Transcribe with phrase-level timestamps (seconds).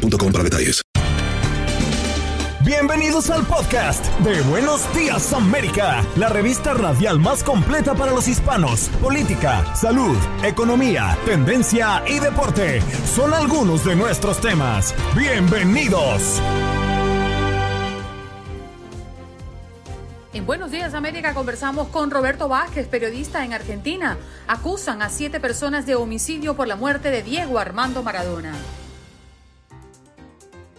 [0.00, 0.82] para detalles.
[2.64, 8.88] Bienvenidos al podcast de Buenos Días América, la revista radial más completa para los hispanos.
[9.02, 12.80] Política, salud, economía, tendencia y deporte
[13.12, 14.94] son algunos de nuestros temas.
[15.16, 16.40] Bienvenidos.
[20.32, 24.16] En Buenos Días América conversamos con Roberto Vázquez, periodista en Argentina.
[24.46, 28.54] Acusan a siete personas de homicidio por la muerte de Diego Armando Maradona.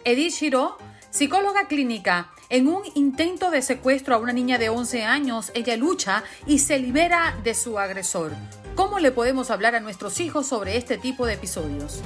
[0.03, 0.77] Edith Giro,
[1.11, 2.31] psicóloga clínica.
[2.49, 6.79] En un intento de secuestro a una niña de 11 años, ella lucha y se
[6.79, 8.31] libera de su agresor.
[8.76, 12.01] ¿Cómo le podemos hablar a nuestros hijos sobre este tipo de episodios?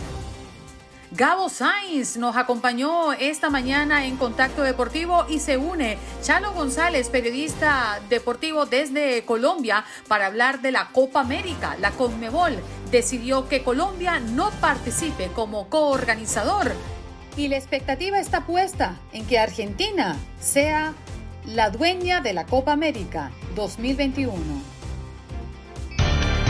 [1.12, 8.02] Gabo Sainz nos acompañó esta mañana en Contacto Deportivo y se une Chalo González, periodista
[8.10, 11.78] deportivo desde Colombia, para hablar de la Copa América.
[11.80, 12.58] La Conmebol
[12.92, 16.74] decidió que Colombia no participe como coorganizador
[17.38, 20.94] y la expectativa está puesta en que Argentina sea
[21.46, 24.34] la dueña de la Copa América 2021.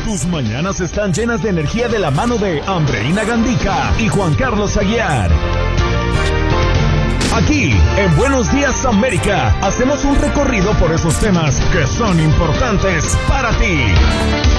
[0.05, 4.77] Tus mañanas están llenas de energía de la mano de Andreina Gandica y Juan Carlos
[4.77, 5.31] Aguiar.
[7.33, 13.49] Aquí, en Buenos Días América, hacemos un recorrido por esos temas que son importantes para
[13.57, 14.54] ti.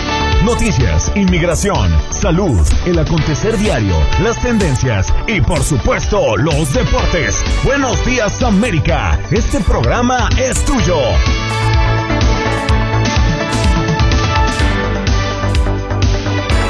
[0.47, 7.44] Noticias, inmigración, salud, el acontecer diario, las tendencias y por supuesto los deportes.
[7.64, 11.00] Buenos días América, este programa es tuyo.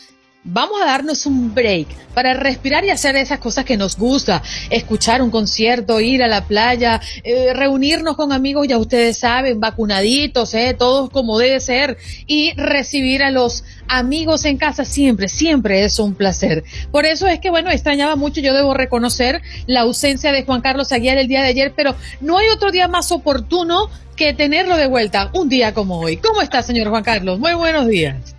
[0.51, 5.23] vamos a darnos un break para respirar y hacer esas cosas que nos gusta, escuchar
[5.23, 10.75] un concierto, ir a la playa, eh, reunirnos con amigos, ya ustedes saben, vacunaditos, eh,
[10.77, 16.15] todos como debe ser, y recibir a los amigos en casa siempre, siempre es un
[16.15, 16.65] placer.
[16.91, 20.93] Por eso es que, bueno, extrañaba mucho, yo debo reconocer la ausencia de Juan Carlos
[20.93, 24.89] Aguiar el día de ayer, pero no hay otro día más oportuno que tenerlo de
[24.89, 26.17] vuelta un día como hoy.
[26.17, 27.39] ¿Cómo está, señor Juan Carlos?
[27.39, 28.38] Muy buenos días.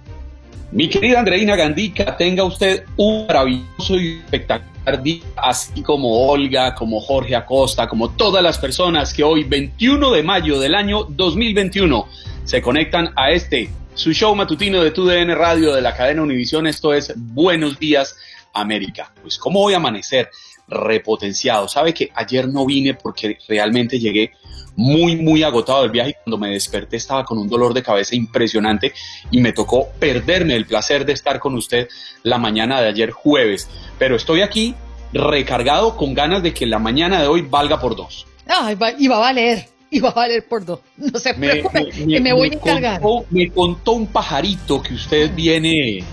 [0.72, 7.02] Mi querida Andreina Gandica, tenga usted un maravilloso y espectacular día, así como Olga, como
[7.02, 12.08] Jorge Acosta, como todas las personas que hoy, 21 de mayo del año 2021,
[12.44, 16.68] se conectan a este, su show matutino de TUDN Radio de la cadena Univisión.
[16.68, 18.16] Esto es Buenos Días
[18.54, 19.12] América.
[19.24, 20.30] Pues, ¿cómo voy a amanecer?
[20.70, 21.68] Repotenciado.
[21.68, 24.32] Sabe que ayer no vine porque realmente llegué
[24.76, 28.16] muy, muy agotado del viaje y cuando me desperté estaba con un dolor de cabeza
[28.16, 28.94] impresionante
[29.30, 31.90] y me tocó perderme el placer de estar con usted
[32.24, 33.68] la mañana de ayer jueves.
[33.98, 34.76] Pero estoy aquí
[35.12, 38.26] recargado con ganas de que la mañana de hoy valga por dos.
[38.48, 39.68] Ay, y va a valer.
[39.92, 40.80] Y va a valer por dos.
[40.98, 43.02] No se preocupe, que me voy a encargar.
[43.32, 46.04] me contó un pajarito que usted viene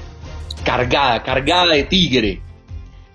[0.64, 2.40] cargada, cargada de tigre.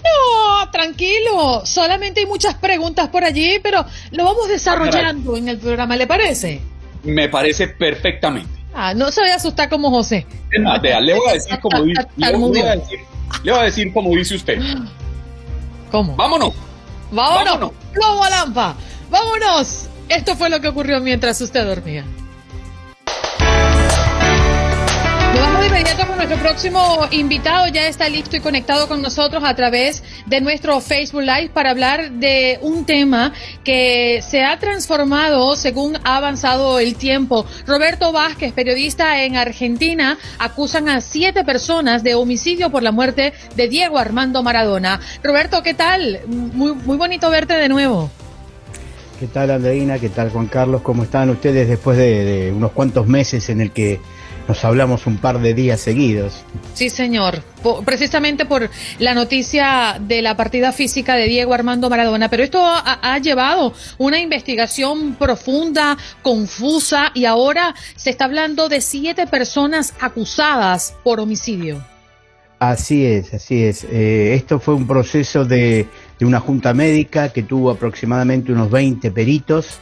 [0.03, 1.65] No, tranquilo.
[1.65, 6.61] Solamente hay muchas preguntas por allí, pero lo vamos desarrollando en el programa, ¿le parece?
[7.03, 8.49] Me parece perfectamente.
[8.73, 10.25] Ah, no se vaya a asustar como José.
[10.51, 12.99] le voy a decir como dice, le, voy a decir,
[13.43, 14.61] le voy a decir como dice usted.
[15.91, 16.15] ¿Cómo?
[16.15, 16.53] Vámonos.
[17.11, 17.71] Vámonos.
[17.99, 18.29] Vámonos.
[18.29, 18.75] Lampa.
[19.09, 19.89] Vámonos.
[20.07, 22.05] Esto fue lo que ocurrió mientras usted dormía.
[25.61, 27.67] Vamos de inmediato con nuestro próximo invitado.
[27.67, 32.11] Ya está listo y conectado con nosotros a través de nuestro Facebook Live para hablar
[32.11, 37.45] de un tema que se ha transformado según ha avanzado el tiempo.
[37.67, 43.67] Roberto Vázquez, periodista en Argentina, acusan a siete personas de homicidio por la muerte de
[43.67, 44.99] Diego Armando Maradona.
[45.23, 46.21] Roberto, ¿qué tal?
[46.27, 48.09] Muy, muy bonito verte de nuevo.
[49.19, 49.99] ¿Qué tal, Andreina?
[49.99, 50.81] ¿Qué tal, Juan Carlos?
[50.81, 53.99] ¿Cómo están ustedes después de, de unos cuantos meses en el que
[54.51, 56.43] nos hablamos un par de días seguidos.
[56.73, 57.41] Sí, señor.
[57.85, 58.69] precisamente por
[58.99, 62.27] la noticia de la partida física de Diego Armando Maradona.
[62.27, 69.25] Pero esto ha, llevado una investigación profunda, confusa, y ahora se está hablando de siete
[69.25, 71.81] personas acusadas por homicidio.
[72.59, 73.85] Así es, así es.
[73.85, 75.87] Eh, esto fue un proceso de,
[76.19, 79.79] de una junta médica que tuvo aproximadamente unos 20 peritos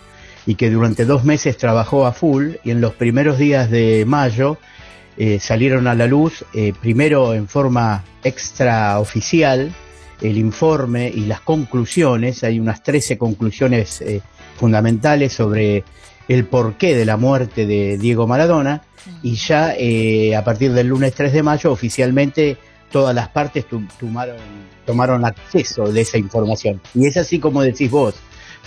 [0.50, 4.58] y que durante dos meses trabajó a full y en los primeros días de mayo
[5.16, 9.72] eh, salieron a la luz, eh, primero en forma extraoficial,
[10.22, 14.24] el informe y las conclusiones, hay unas 13 conclusiones eh,
[14.58, 15.84] fundamentales sobre
[16.28, 18.82] el porqué de la muerte de Diego Maradona
[19.22, 19.76] y ya
[20.36, 22.58] a partir del lunes 3 de mayo oficialmente
[22.92, 23.68] todas las partes
[24.00, 24.38] tomaron,
[24.84, 26.82] tomaron acceso de esa información.
[26.96, 28.16] Y es así como decís vos,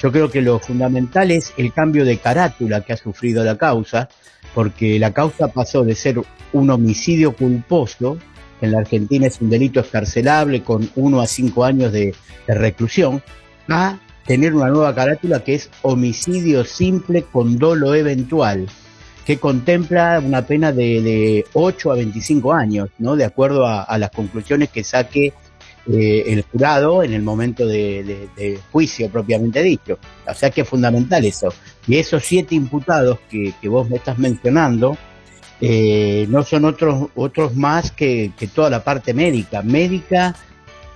[0.00, 4.08] yo creo que lo fundamental es el cambio de carátula que ha sufrido la causa,
[4.54, 6.20] porque la causa pasó de ser
[6.52, 8.18] un homicidio culposo,
[8.58, 12.14] que en la Argentina es un delito escarcelable con uno a cinco años de,
[12.46, 13.22] reclusión,
[13.68, 18.66] a tener una nueva carátula que es homicidio simple con dolo eventual,
[19.24, 23.14] que contempla una pena de, de 8 a 25 años, ¿no?
[23.14, 25.32] De acuerdo a, a las conclusiones que saque
[25.90, 29.98] eh, el jurado en el momento de, juicio propiamente dicho.
[30.28, 31.52] O sea que es fundamental eso.
[31.88, 34.96] Y esos siete imputados que, vos me estás mencionando
[35.60, 39.62] eh, no son otros, otros más que, toda la parte médica.
[39.62, 40.36] Médica,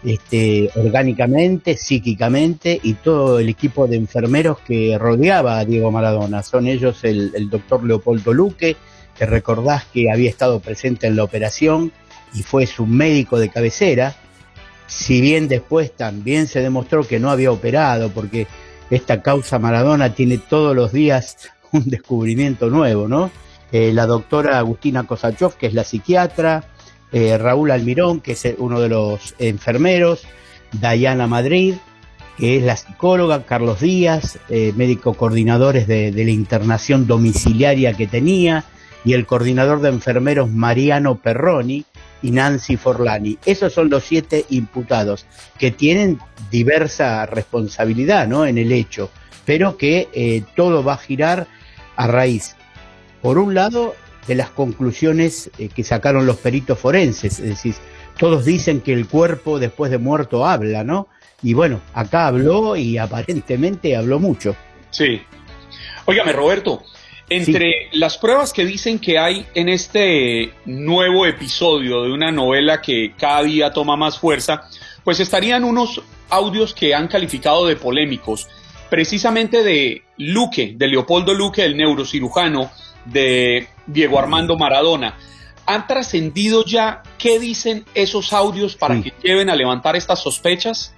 [0.05, 6.45] este, orgánicamente, psíquicamente y todo el equipo de enfermeros que rodeaba a Diego Maradona.
[6.45, 8.77] Son ellos el, el doctor Leopoldo Luque,
[9.19, 11.91] que recordás que había estado presente en la operación
[12.35, 14.15] y fue su médico de cabecera
[14.87, 18.47] si bien después también se demostró que no había operado, porque
[18.91, 23.31] esta causa Maradona tiene todos los días un descubrimiento nuevo, ¿no?
[23.73, 26.65] Eh, la doctora Agustina Kosachov, que es la psiquiatra,
[27.13, 30.23] eh, Raúl Almirón, que es uno de los enfermeros,
[30.73, 31.75] Dayana Madrid,
[32.39, 38.07] que es la psicóloga, Carlos Díaz, eh, médico coordinadores de, de la internación domiciliaria que
[38.07, 38.65] tenía,
[39.05, 41.85] y el coordinador de enfermeros Mariano Perroni,
[42.23, 43.39] y Nancy Forlani.
[43.45, 45.27] Esos son los siete imputados
[45.59, 46.19] que tienen
[46.51, 48.47] diversa responsabilidad ¿no?
[48.47, 49.11] en el hecho,
[49.45, 51.47] pero que eh, todo va a girar
[51.97, 52.57] a raíz,
[53.23, 53.95] por un lado,
[54.27, 57.75] de las conclusiones eh, que sacaron los peritos forenses, es decir,
[58.19, 61.09] todos dicen que el cuerpo después de muerto habla, ¿no?
[61.43, 64.57] Y bueno, acá habló y aparentemente habló mucho.
[64.91, 65.21] Sí.
[66.07, 66.83] Óigame, Roberto,
[67.29, 73.15] entre las pruebas que dicen que hay en este nuevo episodio de una novela que
[73.19, 74.63] cada día toma más fuerza,
[75.03, 78.49] pues estarían unos audios que han calificado de polémicos,
[78.91, 82.71] precisamente de Luque, de Leopoldo Luque, el neurocirujano,
[83.05, 85.17] de Diego Armando Maradona.
[85.67, 90.95] ¿Han trascendido ya qué dicen esos audios para que lleven a levantar estas sospechas?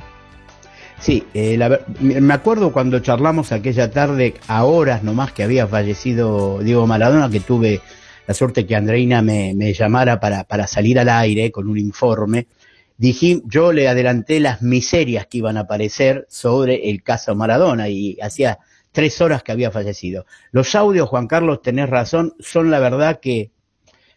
[1.01, 1.59] Sí, eh,
[2.01, 7.41] me acuerdo cuando charlamos aquella tarde, a horas nomás que había fallecido Diego Maradona, que
[7.41, 7.81] tuve
[8.27, 12.49] la suerte que Andreina me, llamara para, para, salir al aire con un informe.
[12.97, 18.19] Dije, yo le adelanté las miserias que iban a aparecer sobre el caso Maradona y
[18.21, 18.59] hacía
[18.91, 20.27] tres horas que había fallecido.
[20.51, 23.53] Los audios, Juan Carlos, tenés razón, son la verdad que,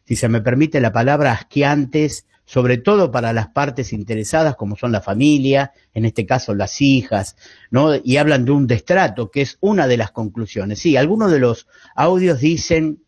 [0.06, 4.92] si se me permite la palabra, asqueantes, sobre todo para las partes interesadas, como son
[4.92, 7.38] la familia, en este caso las hijas,
[7.70, 7.96] ¿no?
[7.96, 10.80] Y hablan de un destrato, que es una de las conclusiones.
[10.80, 13.06] Sí, algunos de los audios dicen,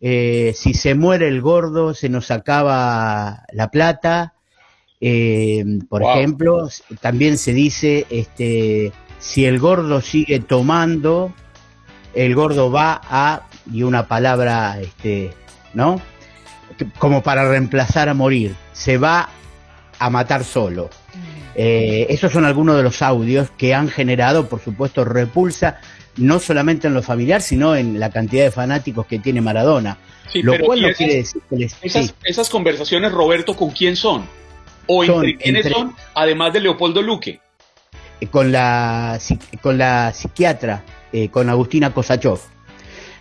[0.00, 4.34] eh, si se muere el gordo, se nos acaba la plata.
[5.00, 6.68] Eh, por ejemplo,
[7.00, 11.32] también se dice, este, si el gordo sigue tomando,
[12.12, 15.30] el gordo va a, y una palabra, este,
[15.74, 16.00] ¿no?
[16.98, 19.30] como para reemplazar a morir, se va
[19.98, 20.90] a matar solo.
[21.54, 25.80] Eh, esos son algunos de los audios que han generado, por supuesto, repulsa,
[26.18, 29.96] no solamente en lo familiar, sino en la cantidad de fanáticos que tiene Maradona.
[30.34, 31.70] lo cual no quiere decir que
[32.28, 34.26] esas, conversaciones, Roberto, ¿con quién son?
[34.86, 37.40] ¿O entre quiénes son, además de Leopoldo Luque?
[38.20, 39.18] Eh, con la,
[39.62, 42.40] con la psiquiatra, eh, con Agustina Kosachov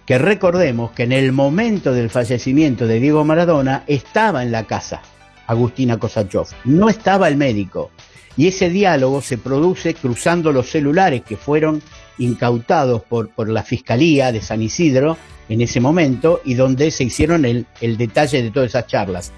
[0.06, 5.02] que recordemos que en el momento del fallecimiento de Diego Maradona estaba en la casa
[5.48, 7.92] Agustina Kosachov, no estaba el médico.
[8.36, 11.82] Y ese diálogo se produce cruzando los celulares que fueron
[12.18, 15.18] incautados por, por la Fiscalía de San Isidro
[15.50, 19.32] en ese momento y donde se hicieron el, detalle de todas esas charlas.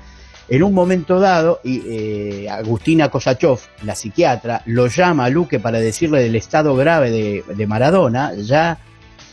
[0.48, 6.22] En un momento dado, eh, Agustina Kosachov, la psiquiatra, lo llama a Luque para decirle
[6.22, 8.78] del estado grave de, de Maradona, ya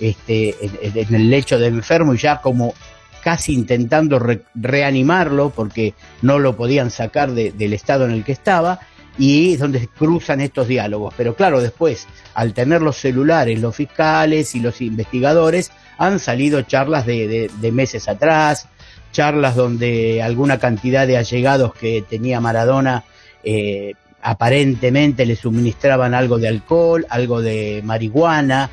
[0.00, 2.74] este, en, el lecho del enfermo y ya como
[3.22, 4.20] casi intentando
[4.54, 8.80] reanimarlo porque no lo podían sacar del estado en el que estaba
[9.18, 11.14] y es donde cruzan estos diálogos.
[11.16, 17.06] Pero claro, después, al tener los celulares, los fiscales y los investigadores, han salido charlas
[17.06, 18.68] de, meses atrás,
[19.12, 23.04] charlas donde alguna cantidad de allegados que tenía Maradona
[23.44, 28.70] eh, aparentemente le suministraban algo de alcohol, algo de marihuana,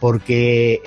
[0.00, 0.80] porque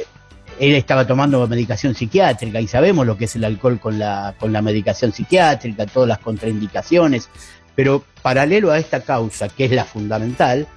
[0.59, 4.51] él estaba tomando medicación psiquiátrica y sabemos lo que es el alcohol con la, con
[4.51, 7.29] la medicación psiquiátrica, todas las contraindicaciones,
[7.75, 10.67] pero paralelo a esta causa, que es la fundamental,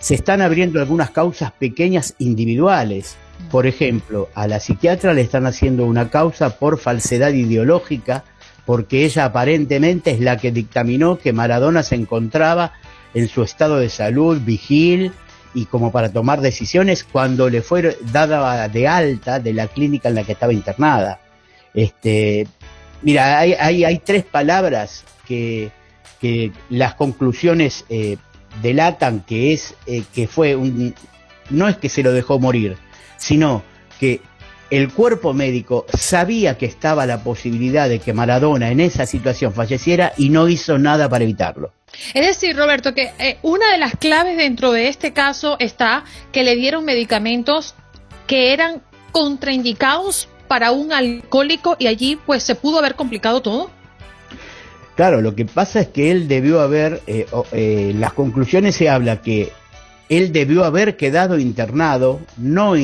[0.00, 3.16] se están abriendo algunas causas pequeñas individuales.
[3.50, 8.24] Por ejemplo, a la psiquiatra le están haciendo una causa por falsedad ideológica,
[8.66, 12.72] porque ella aparentemente es la que dictaminó que Maradona se encontraba
[13.14, 15.12] en su estado de salud vigil
[15.54, 20.14] y como para tomar decisiones cuando le fue dada de alta de la clínica en
[20.16, 21.20] la que estaba internada.
[21.74, 22.46] Este,
[23.02, 25.70] mira, hay, hay tres palabras que,
[26.20, 28.16] que las conclusiones eh,
[28.62, 30.94] delatan que es eh, que fue un
[31.50, 32.76] no es que se lo dejó morir,
[33.16, 33.62] sino
[33.98, 34.20] que
[34.70, 40.12] el cuerpo médico sabía que estaba la posibilidad de que Maradona en esa situación falleciera
[40.16, 41.72] y no hizo nada para evitarlo.
[42.14, 46.44] Es decir, Roberto, que eh, una de las claves dentro de este caso está que
[46.44, 47.74] le dieron medicamentos
[48.26, 53.70] que eran contraindicados para un alcohólico y allí pues se pudo haber complicado todo.
[54.94, 59.22] Claro, lo que pasa es que él debió haber, eh, eh, las conclusiones se habla
[59.22, 59.50] que
[60.08, 62.76] él debió haber quedado internado, no,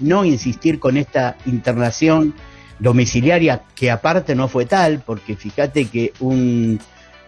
[0.00, 2.34] no insistir con esta internación
[2.78, 6.78] domiciliaria, que aparte no fue tal, porque fíjate que un,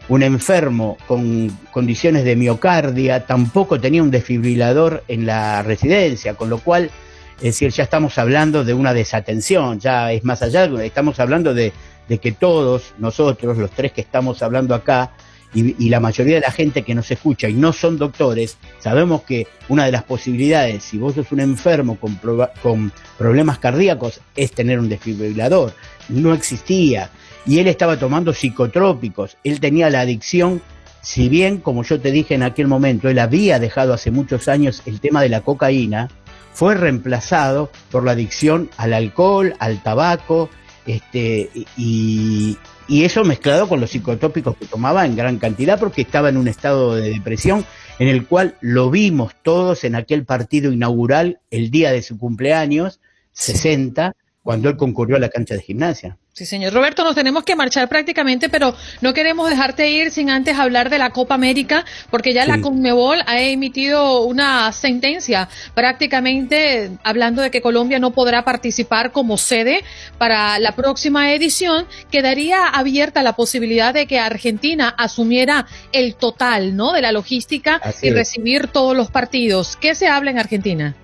[0.09, 6.59] un enfermo con condiciones de miocardia tampoco tenía un desfibrilador en la residencia, con lo
[6.59, 6.91] cual,
[7.39, 11.73] es decir, ya estamos hablando de una desatención, ya es más allá, estamos hablando de
[12.09, 15.13] de que todos nosotros, los tres que estamos hablando acá,
[15.55, 19.47] y, la mayoría de la gente que nos escucha y no son doctores, sabemos que
[19.69, 22.19] una de las posibilidades, si vos sos un enfermo con,
[22.63, 25.73] con problemas cardíacos, es tener un desfibrilador.
[26.09, 27.11] No existía.
[27.47, 29.39] Y él estaba tomando psicotrópicos.
[29.43, 30.61] Él tenía la adicción,
[31.01, 34.83] si bien, como yo te dije en aquel momento, él había dejado hace muchos años
[34.85, 36.09] el tema de la cocaína,
[36.53, 40.51] fue reemplazado por la adicción al alcohol, al tabaco
[40.89, 42.57] este, y,
[42.89, 46.95] eso mezclado con los psicotópicos que tomaba en gran cantidad porque estaba en un estado
[46.95, 47.65] de depresión
[47.99, 53.01] en el cual lo vimos todos en aquel partido inaugural el día de su cumpleaños,
[53.33, 54.17] 60,
[54.49, 56.17] cuando él concurrió a la cancha de gimnasia.
[56.33, 60.59] Sí, señor Roberto, nos tenemos que marchar prácticamente, pero no queremos dejarte ir sin antes
[60.59, 67.43] hablar de la Copa América, porque ya la Conmebol ha emitido una sentencia prácticamente hablando
[67.43, 69.85] de que Colombia no podrá participar como sede
[70.17, 71.85] para la próxima edición.
[72.11, 76.95] Quedaría abierta la posibilidad de que Argentina asumiera el total, ¿no?
[76.95, 79.77] De la logística y recibir todos los partidos.
[79.77, 80.97] ¿Qué se habla en Argentina?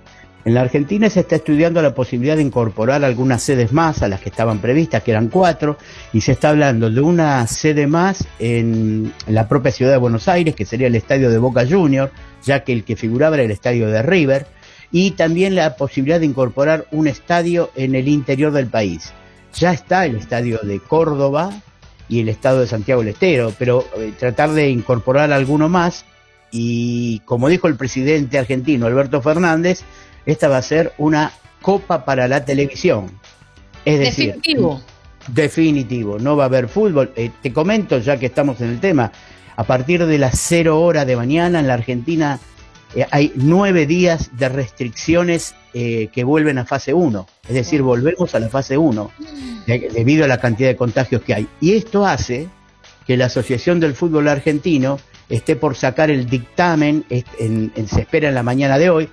[0.44, 4.20] En la Argentina se está estudiando la posibilidad de incorporar algunas sedes más a las
[4.20, 5.78] que estaban previstas, que eran cuatro,
[6.12, 10.54] y se está hablando de una sede más en la propia ciudad de Buenos Aires,
[10.54, 12.12] que sería el estadio de Boca Juniors,
[12.44, 14.46] ya que el que figuraba era el estadio de River,
[14.92, 19.14] y también la posibilidad de incorporar un estadio en el interior del país.
[19.54, 21.52] Ya está el estadio de Córdoba
[22.06, 26.04] y el estado de Santiago del Estero, pero eh, tratar de incorporar alguno más,
[26.50, 29.84] y como dijo el presidente argentino Alberto Fernández,
[30.26, 33.10] esta va a ser una copa para la televisión.
[33.84, 34.80] Es decir, definitivo.
[35.28, 37.12] Definitivo, no va a haber fútbol.
[37.16, 39.10] Eh, te comento, ya que estamos en el tema,
[39.56, 42.38] a partir de las cero horas de mañana en la Argentina
[42.94, 47.26] eh, hay nueve días de restricciones eh, que vuelven a fase 1.
[47.48, 49.10] Es decir, volvemos a la fase 1
[49.66, 51.48] debido a la cantidad de contagios que hay.
[51.60, 52.48] Y esto hace
[53.06, 58.42] que la Asociación del Fútbol Argentino esté por sacar el dictamen, se espera en la
[58.42, 59.08] mañana de hoy,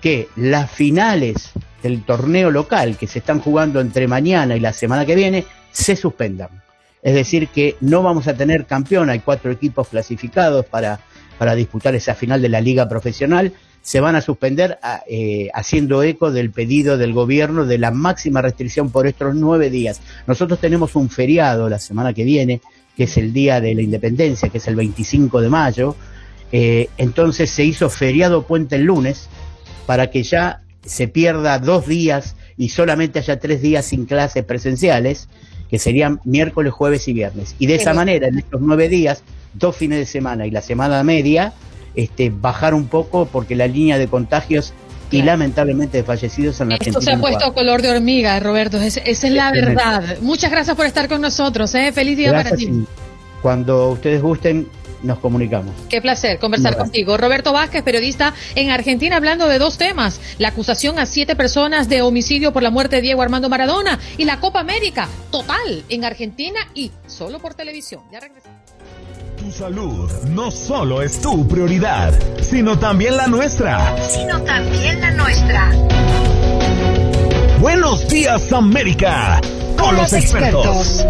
[0.00, 5.06] que las finales del torneo local que se están jugando entre mañana y la semana
[5.06, 6.48] que viene se suspendan.
[7.02, 11.00] Es decir, que no vamos a tener campeón, hay cuatro equipos clasificados para,
[11.38, 16.32] para disputar esa final de la liga profesional, se van a suspender eh, haciendo eco
[16.32, 20.00] del pedido del gobierno de la máxima restricción por estos nueve días.
[20.26, 22.60] Nosotros tenemos un feriado la semana que viene,
[22.96, 25.94] que es el Día de la Independencia, que es el 25 de mayo,
[26.50, 29.28] eh, entonces se hizo feriado puente el lunes,
[29.86, 35.28] para que ya se pierda dos días y solamente haya tres días sin clases presenciales,
[35.68, 37.54] que serían miércoles, jueves y viernes.
[37.58, 39.22] Y de esa manera, en estos nueve días,
[39.54, 41.52] dos fines de semana y la semana media,
[41.94, 44.72] este, bajar un poco porque la línea de contagios
[45.10, 49.22] y lamentablemente fallecidos en la Esto se ha puesto color de hormiga, Roberto, esa es
[49.24, 50.18] la verdad.
[50.20, 51.92] Muchas gracias por estar con nosotros, ¿eh?
[51.92, 52.84] feliz día para ti.
[53.42, 54.68] Cuando ustedes gusten,
[55.02, 55.74] nos comunicamos.
[55.88, 57.16] Qué placer conversar contigo.
[57.16, 60.20] Roberto Vázquez, periodista en Argentina, hablando de dos temas.
[60.38, 64.24] La acusación a siete personas de homicidio por la muerte de Diego Armando Maradona y
[64.24, 68.02] la Copa América, total, en Argentina y solo por televisión.
[68.12, 68.56] Ya regresamos.
[69.36, 73.96] Tu salud no solo es tu prioridad, sino también la nuestra.
[74.08, 75.72] Sino también la nuestra.
[77.60, 79.40] Buenos días, América,
[79.76, 81.04] con, los, expertos.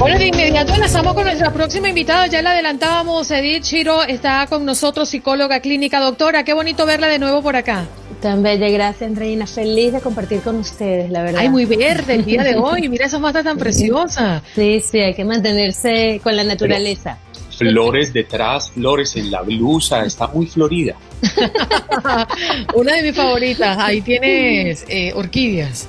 [0.00, 2.26] Bueno, de inmediato enlazamos con nuestra próxima invitada.
[2.26, 6.00] Ya la adelantábamos, Edith Chiro está con nosotros, psicóloga clínica.
[6.00, 7.84] Doctora, qué bonito verla de nuevo por acá.
[8.22, 9.46] Tan bella, gracias, Reina.
[9.46, 11.42] Feliz de compartir con ustedes, la verdad.
[11.42, 12.88] Ay, muy verde el día de hoy.
[12.88, 14.42] Mira esas matas tan preciosas.
[14.54, 17.18] Sí, sí, hay que mantenerse con la naturaleza.
[17.58, 20.96] flores detrás, flores en la blusa, está muy florida.
[22.74, 23.76] Una de mis favoritas.
[23.78, 25.88] Ahí tienes eh, orquídeas.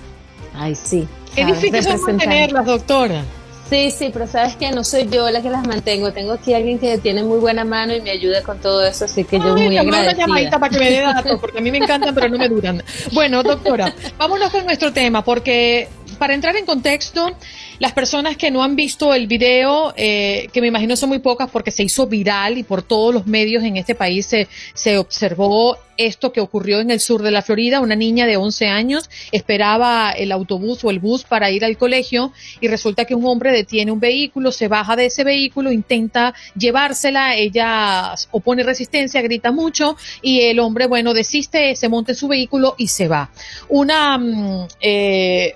[0.53, 1.07] Ay, sí.
[1.33, 3.23] Es difícil mantenerlas, doctora.
[3.71, 6.11] Sí, sí, pero sabes que no soy yo la que las mantengo.
[6.11, 9.23] Tengo aquí alguien que tiene muy buena mano y me ayuda con todo eso, así
[9.23, 10.11] que yo muy agradecida.
[10.11, 12.49] una llamadita para que me dé datos, porque a mí me encantan, pero no me
[12.49, 12.83] duran.
[13.13, 15.87] Bueno, doctora, vámonos con nuestro tema, porque
[16.19, 17.33] para entrar en contexto,
[17.81, 21.49] las personas que no han visto el video, eh, que me imagino son muy pocas
[21.49, 25.79] porque se hizo viral y por todos los medios en este país se, se observó
[25.97, 27.79] esto que ocurrió en el sur de la Florida.
[27.79, 32.31] Una niña de 11 años esperaba el autobús o el bus para ir al colegio
[32.59, 37.35] y resulta que un hombre detiene un vehículo, se baja de ese vehículo, intenta llevársela,
[37.35, 42.75] ella opone resistencia, grita mucho y el hombre, bueno, desiste, se monta en su vehículo
[42.77, 43.31] y se va.
[43.69, 45.55] Una, mm, eh,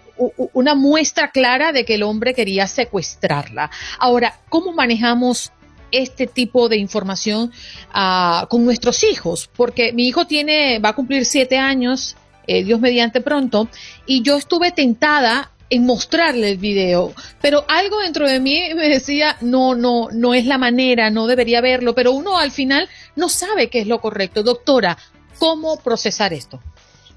[0.54, 3.70] una muestra clara de que el hombre quería secuestrarla.
[4.00, 5.52] Ahora, ¿cómo manejamos
[5.92, 7.52] este tipo de información
[7.94, 9.50] uh, con nuestros hijos?
[9.56, 12.16] Porque mi hijo tiene, va a cumplir siete años,
[12.48, 13.68] eh, Dios mediante pronto,
[14.06, 19.38] y yo estuve tentada en mostrarle el video, pero algo dentro de mí me decía,
[19.42, 23.70] no, no, no es la manera, no debería verlo, pero uno al final no sabe
[23.70, 24.44] qué es lo correcto.
[24.44, 24.98] Doctora,
[25.40, 26.62] ¿cómo procesar esto?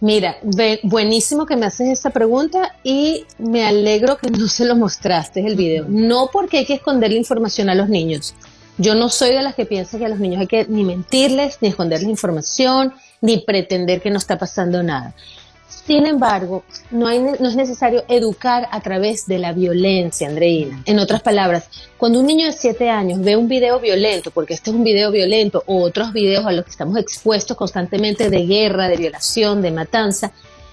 [0.00, 0.36] Mira,
[0.84, 5.56] buenísimo que me haces esa pregunta y me alegro que no se lo mostraste el
[5.56, 5.86] video.
[5.88, 8.34] No porque hay que esconder la información a los niños.
[8.76, 11.58] Yo no soy de las que piensa que a los niños hay que ni mentirles,
[11.60, 15.14] ni esconderles información, ni pretender que no está pasando nada.
[15.68, 20.82] Sin embargo, no, hay, no es necesario educar a través de la violencia, Andreina.
[20.86, 24.70] En otras palabras, cuando un niño de 7 años ve un video violento, porque este
[24.70, 28.88] es un video violento, o otros videos a los que estamos expuestos constantemente de guerra,
[28.88, 30.32] de violación, de matanza,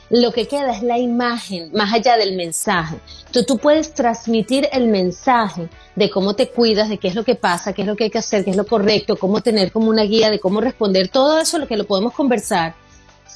[0.09, 2.95] lo que queda es la imagen, más allá del mensaje.
[3.31, 7.35] Tú, tú puedes transmitir el mensaje de cómo te cuidas, de qué es lo que
[7.35, 9.89] pasa, qué es lo que hay que hacer, qué es lo correcto, cómo tener como
[9.89, 12.75] una guía de cómo responder, todo eso lo que lo podemos conversar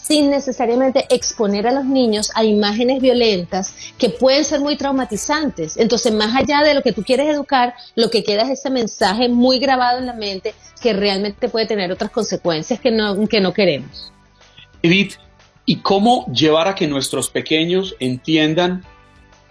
[0.01, 5.77] sin necesariamente exponer a los niños a imágenes violentas que pueden ser muy traumatizantes.
[5.77, 9.29] Entonces, más allá de lo que tú quieres educar, lo que queda es ese mensaje
[9.29, 13.53] muy grabado en la mente que realmente puede tener otras consecuencias que no, que no
[13.53, 14.11] queremos.
[14.81, 15.15] Edith,
[15.65, 18.85] ¿y cómo llevar a que nuestros pequeños entiendan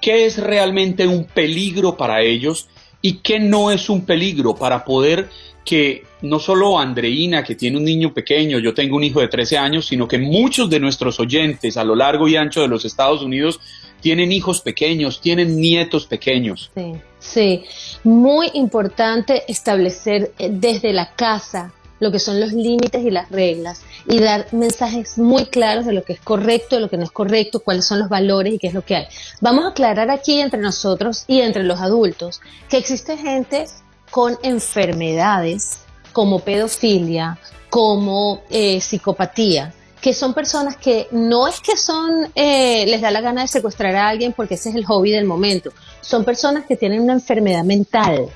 [0.01, 2.69] qué es realmente un peligro para ellos
[3.03, 5.29] y qué no es un peligro para poder
[5.69, 9.59] que no solo Andreina, que tiene un niño pequeño, yo tengo un hijo de 13
[9.59, 13.21] años, sino que muchos de nuestros oyentes a lo largo y ancho de los Estados
[13.21, 13.61] Unidos
[14.01, 16.71] tienen hijos pequeños, tienen nietos pequeños.
[16.75, 17.65] Sí, sí.
[18.03, 23.83] Muy importante establecer eh, desde la casa lo que son los límites y las reglas
[24.07, 27.11] y dar mensajes muy claros de lo que es correcto, de lo que no es
[27.11, 29.07] correcto, cuáles son los valores y qué es lo que hay.
[29.43, 33.67] Vamos a aclarar aquí entre nosotros y entre los adultos que existe gente
[34.11, 35.81] con enfermedades
[36.13, 37.39] como pedofilia,
[37.71, 43.21] como eh, psicopatía, que son personas que no es que son, eh, les da la
[43.21, 46.77] gana de secuestrar a alguien porque ese es el hobby del momento, son personas que
[46.77, 48.29] tienen una enfermedad mental,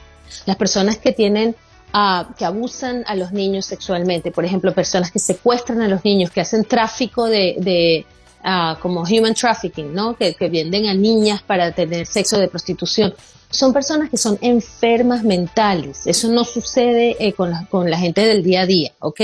[0.47, 1.55] las personas que tienen,
[1.95, 6.31] uh, que abusan a los niños sexualmente, por ejemplo, personas que secuestran a los niños,
[6.31, 8.07] que hacen tráfico de, de
[8.45, 10.17] uh, como human trafficking, ¿no?
[10.17, 13.15] Que, que venden a niñas para tener sexo de prostitución
[13.53, 16.07] son personas que son enfermas mentales.
[16.07, 17.51] Eso no sucede eh, con,
[17.91, 19.21] la, gente del día a día, ¿ok?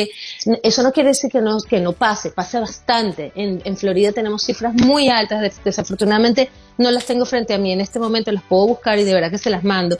[0.62, 3.32] Eso no quiere decir que no, que pase, pasa bastante.
[3.34, 7.80] En, en Florida tenemos cifras muy altas, desafortunadamente no las tengo frente a mí en
[7.80, 9.96] este momento, las puedo buscar y de verdad que se las mando.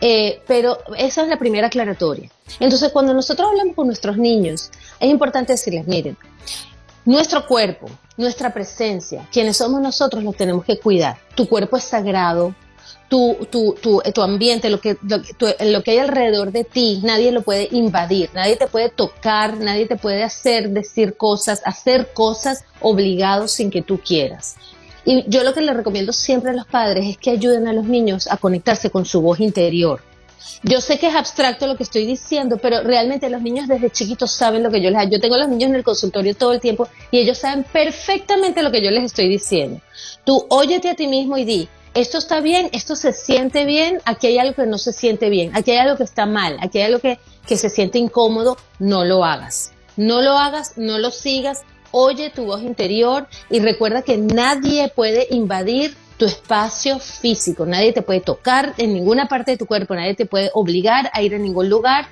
[0.00, 2.30] Eh, pero esa es la primera aclaratoria.
[2.60, 6.16] Entonces, cuando nosotros hablamos con nuestros niños, es importante decirles, miren,
[7.04, 11.18] nuestro cuerpo, nuestra presencia, quienes somos nosotros, los tenemos que cuidar.
[11.34, 12.54] Tu cuerpo es sagrado,
[13.08, 17.32] tu, tu, tu, tu ambiente, lo que, lo, lo que hay alrededor de ti, nadie
[17.32, 22.64] lo puede invadir, nadie te puede tocar, nadie te puede hacer decir cosas, hacer cosas
[22.80, 24.56] obligados sin que tú quieras.
[25.04, 27.86] Y yo lo que le recomiendo siempre a los padres es que ayuden a los
[27.86, 30.02] niños a conectarse con su voz interior.
[30.62, 34.32] Yo sé que es abstracto lo que estoy diciendo, pero realmente los niños desde chiquitos
[34.32, 35.10] saben lo que yo les hago.
[35.10, 38.62] Yo tengo a los niños en el consultorio todo el tiempo y ellos saben perfectamente
[38.62, 39.80] lo que yo les estoy diciendo.
[40.24, 44.28] Tú óyete a ti mismo y di, esto está bien, esto se siente bien, aquí
[44.28, 46.84] hay algo que no se siente bien, aquí hay algo que está mal, aquí hay
[46.84, 49.72] algo que, que se siente incómodo, no lo hagas.
[49.96, 55.26] No lo hagas, no lo sigas, oye tu voz interior y recuerda que nadie puede
[55.30, 60.14] invadir tu espacio físico, nadie te puede tocar en ninguna parte de tu cuerpo, nadie
[60.14, 62.06] te puede obligar a ir a ningún lugar,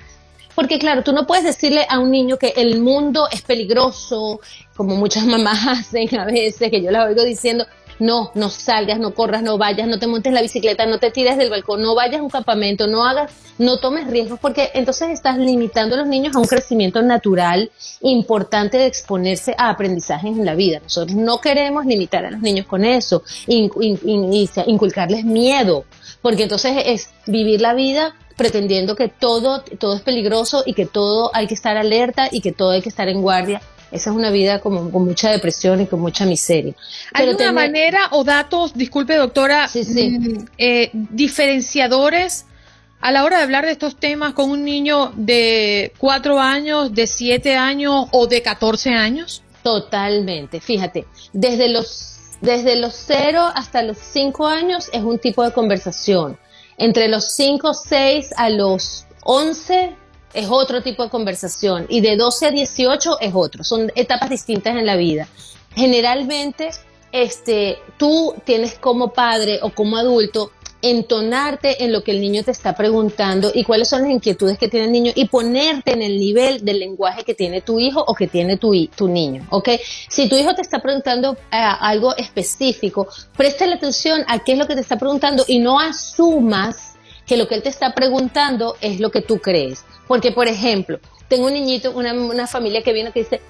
[0.55, 4.39] porque claro, tú no puedes decirle a un niño que el mundo es peligroso,
[4.75, 7.65] como muchas mamás hacen a veces, que yo las oigo diciendo,
[7.99, 11.37] no, no salgas, no corras, no vayas, no te montes la bicicleta, no te tires
[11.37, 15.37] del balcón, no vayas a un campamento, no hagas, no tomes riesgos, porque entonces estás
[15.37, 20.55] limitando a los niños a un crecimiento natural importante de exponerse a aprendizajes en la
[20.55, 20.79] vida.
[20.81, 25.85] Nosotros no queremos limitar a los niños con eso, inculcarles miedo,
[26.21, 31.31] porque entonces es vivir la vida pretendiendo que todo, todo es peligroso y que todo
[31.33, 34.31] hay que estar alerta y que todo hay que estar en guardia esa es una
[34.31, 36.73] vida como con mucha depresión y con mucha miseria.
[37.13, 42.45] ¿Hay una manera o datos, disculpe doctora, mm, eh, diferenciadores
[42.99, 47.07] a la hora de hablar de estos temas con un niño de cuatro años, de
[47.07, 49.43] siete años o de 14 años?
[49.63, 50.59] Totalmente.
[50.59, 56.37] Fíjate, desde los desde los 0 hasta los 5 años es un tipo de conversación.
[56.77, 59.95] Entre los 5, 6 a los 11
[60.33, 64.75] es otro tipo de conversación y de 12 a 18 es otro, son etapas distintas
[64.75, 65.27] en la vida.
[65.75, 66.71] Generalmente,
[67.11, 72.51] este, tú tienes como padre o como adulto entonarte en lo que el niño te
[72.51, 76.19] está preguntando y cuáles son las inquietudes que tiene el niño y ponerte en el
[76.19, 79.69] nivel del lenguaje que tiene tu hijo o que tiene tu, tu niño, ¿ok?
[80.07, 84.67] Si tu hijo te está preguntando eh, algo específico, préstale atención a qué es lo
[84.67, 88.99] que te está preguntando y no asumas que lo que él te está preguntando es
[88.99, 89.83] lo que tú crees.
[90.07, 93.41] Porque, por ejemplo, tengo un niñito, una, una familia que viene que dice,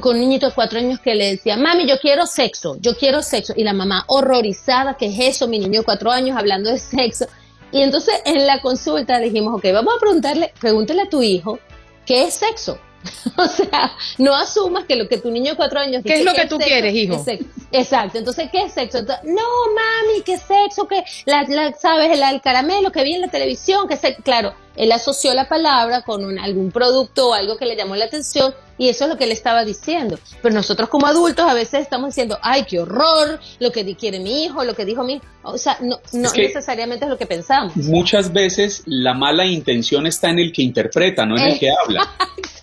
[0.00, 3.22] con un niñito de cuatro años que le decía, mami, yo quiero sexo, yo quiero
[3.22, 3.54] sexo.
[3.56, 5.48] Y la mamá horrorizada, ¿qué es eso?
[5.48, 7.26] Mi niño de cuatro años hablando de sexo.
[7.72, 11.58] Y entonces en la consulta dijimos, ok, vamos a preguntarle, pregúntale a tu hijo,
[12.04, 12.78] ¿qué es sexo?
[13.36, 16.24] o sea, no asumas que lo que tu niño de cuatro años dice, ¿Qué es
[16.24, 17.24] lo que, tú quieres, hijo?
[17.72, 18.18] Exacto.
[18.18, 19.02] Entonces, ¿qué es sexo?
[19.02, 20.86] no, mami, ¿qué sexo?
[20.86, 21.02] ¿Qué?
[21.24, 21.46] La,
[21.78, 22.18] ¿Sabes?
[22.18, 26.38] El, caramelo que vi en la televisión, que se, claro, él asoció la palabra con
[26.38, 29.32] algún producto o algo que le llamó la atención y eso es lo que él
[29.32, 30.18] estaba diciendo.
[30.40, 34.44] Pero nosotros como adultos a veces estamos diciendo, ay, qué horror, lo que quiere mi
[34.44, 35.20] hijo, lo que dijo mi.
[35.42, 37.76] O sea, no, no necesariamente es lo que pensamos.
[37.76, 42.10] Muchas veces la mala intención está en el que interpreta, no en el que habla.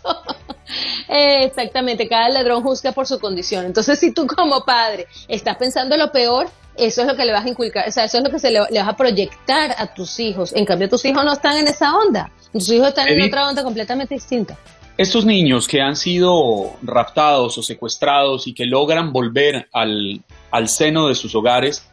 [1.08, 3.65] Exactamente, cada ladrón juzga por su condición.
[3.65, 7.45] Entonces, si tú como padre estás pensando lo peor, eso es lo que le vas
[7.45, 10.19] a inculcar, o sea, eso es lo que se le, vas a proyectar a tus
[10.19, 10.53] hijos.
[10.56, 12.32] En cambio, tus hijos no están en esa onda.
[12.53, 14.58] Tus hijos están en otra onda completamente distinta.
[14.97, 21.08] Estos niños que han sido raptados o secuestrados y que logran volver al, al seno
[21.08, 21.88] de sus hogares,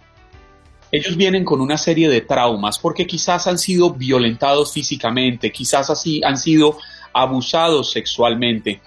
[0.91, 6.23] ellos vienen con una serie de traumas porque quizás han sido violentados físicamente, quizás así
[6.25, 6.79] han sido
[7.15, 8.81] abusados sexualmente.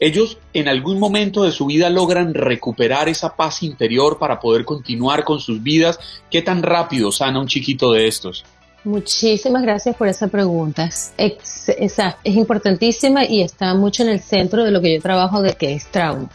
[0.00, 5.24] Ellos en algún momento de su vida logran recuperar esa paz interior para poder continuar
[5.24, 5.98] con sus vidas.
[6.30, 8.44] ¿Qué tan rápido sana un chiquito de estos?
[8.84, 10.84] Muchísimas gracias por esa pregunta.
[10.84, 15.54] Es, es, importantísima y está mucho en el centro de lo que yo trabajo de
[15.54, 16.28] que es trauma.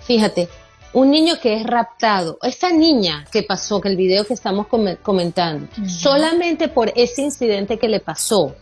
[0.00, 0.50] Fíjate,
[0.92, 4.66] un niño que es raptado, esa niña que pasó, que el video que estamos
[5.02, 8.54] comentando, solamente por ese incidente que le pasó,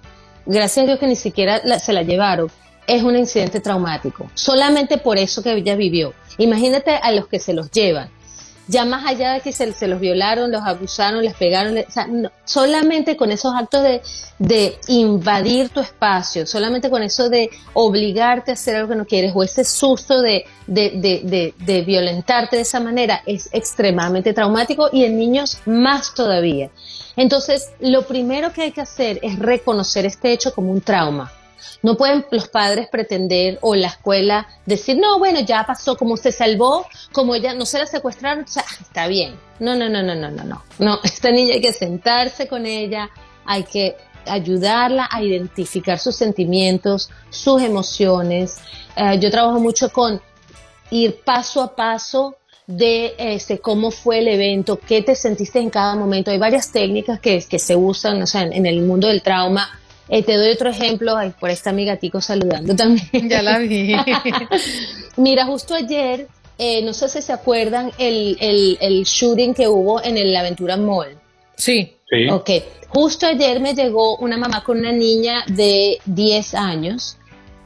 [0.46, 2.50] gracias a Dios que ni siquiera se la llevaron,
[2.86, 4.30] es un incidente traumático.
[4.34, 6.14] Solamente por eso que ella vivió.
[6.38, 8.10] Imagínate a los que se los llevan.
[8.68, 12.08] Ya más allá de que se, los violaron, los abusaron, les pegaron, o sea,
[12.44, 14.02] solamente con esos actos de,
[14.38, 19.32] de, invadir tu espacio, solamente con eso de obligarte a hacer algo que no quieres,
[19.34, 25.18] o ese susto de, de, de violentarte de esa manera, es extremadamente traumático y en
[25.18, 26.70] niños más todavía.
[27.16, 31.32] Entonces, lo primero que hay que hacer es reconocer este hecho como un trauma.
[31.82, 36.32] No pueden los padres pretender o la escuela decir, no, bueno, ya pasó, como se
[36.32, 39.34] salvó, como ella no se la secuestraron, o sea, está bien.
[39.60, 40.62] No, no, no, no, no, no, no.
[40.78, 43.10] No, esta niña hay que sentarse con ella,
[43.44, 43.96] hay que
[44.26, 48.58] ayudarla a identificar sus sentimientos, sus emociones.
[48.96, 50.20] Eh, yo trabajo mucho con
[50.90, 55.94] ir paso a paso de este, cómo fue el evento, qué te sentiste en cada
[55.96, 56.30] momento.
[56.30, 59.68] Hay varias técnicas que, que se usan o sea, en, el mundo del trauma.
[60.08, 63.28] Eh, te doy otro ejemplo, Ay, por esta amiga Tico saludando también.
[63.28, 63.94] Ya la vi.
[65.16, 70.02] Mira, justo ayer, eh, no sé si se acuerdan, el, el, el shooting que hubo
[70.02, 71.18] en el Aventura Mall.
[71.56, 71.96] Sí.
[72.10, 72.28] Sí.
[72.28, 72.50] Ok,
[72.88, 77.16] justo ayer me llegó una mamá con una niña de 10 años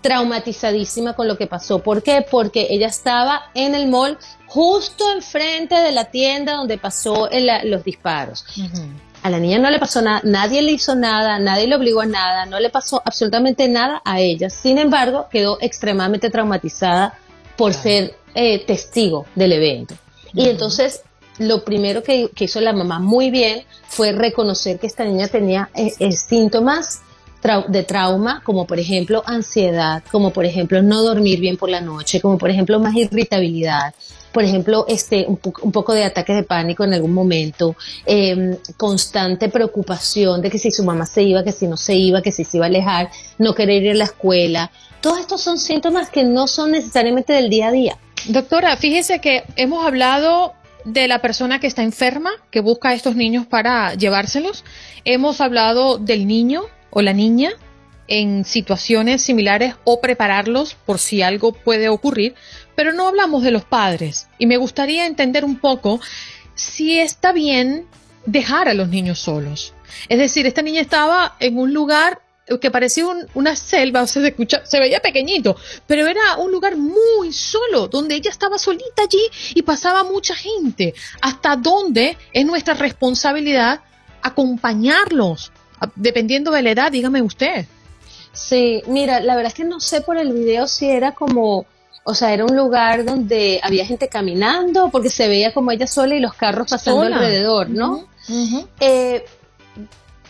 [0.07, 1.81] traumatizadísima con lo que pasó.
[1.81, 2.25] ¿Por qué?
[2.31, 7.29] Porque ella estaba en el mall justo enfrente de la tienda donde pasó
[7.65, 8.45] los disparos.
[9.27, 12.07] A la niña no le pasó nada, nadie le hizo nada, nadie le obligó a
[12.07, 14.51] nada, no le pasó absolutamente nada a ella.
[14.51, 17.19] Sin embargo, quedó extremadamente traumatizada
[17.57, 19.97] por ser eh, testigo del evento.
[20.33, 21.03] Y entonces
[21.41, 25.93] lo primero que, hizo la mamá muy bien fue reconocer que esta niña tenía eh,
[25.99, 27.01] eh, síntomas
[27.69, 32.21] de trauma, como por ejemplo ansiedad, como por ejemplo no dormir bien por la noche,
[32.21, 33.93] como por ejemplo más irritabilidad,
[34.37, 40.43] por ejemplo, este, un, poco de ataques de pánico en algún momento, em, constante preocupación
[40.43, 42.59] de que si su mamá se iba, que si no se iba, que si se
[42.59, 44.71] iba a alejar, no querer ir a la escuela.
[45.01, 47.97] Todos estos son síntomas que no son necesariamente del día a día.
[48.27, 50.53] Doctora, fíjese que hemos hablado
[50.85, 54.65] de la persona que está enferma, que busca a estos niños para llevárselos.
[55.07, 57.53] Hemos hablado del niño o la niña
[58.09, 62.35] en situaciones similares o prepararlos por si algo puede ocurrir,
[62.77, 64.29] pero no hablamos de los padres.
[64.39, 66.01] Y me gustaría entender un poco
[66.55, 67.87] si está bien
[68.27, 69.73] dejar a los niños solos.
[70.09, 72.21] Es decir, esta niña estaba en un lugar
[72.61, 77.33] que parecía una selva, o se, escucha, se veía pequeñito, pero era un lugar muy
[77.33, 80.95] solo, donde ella estaba solita allí y pasaba mucha gente.
[81.21, 83.81] ¿Hasta dónde es nuestra responsabilidad
[84.23, 85.51] acompañarlos?
[85.97, 87.67] Dependiendo de la edad, dígame usted.
[88.33, 91.67] Sí, mira, la verdad es que no sé por el video si era como,
[92.09, 96.15] o sea, era un lugar donde había gente caminando, porque se veía como ella sola
[96.15, 98.07] y los carros pasando alrededor, ¿no?
[98.81, 99.25] eh,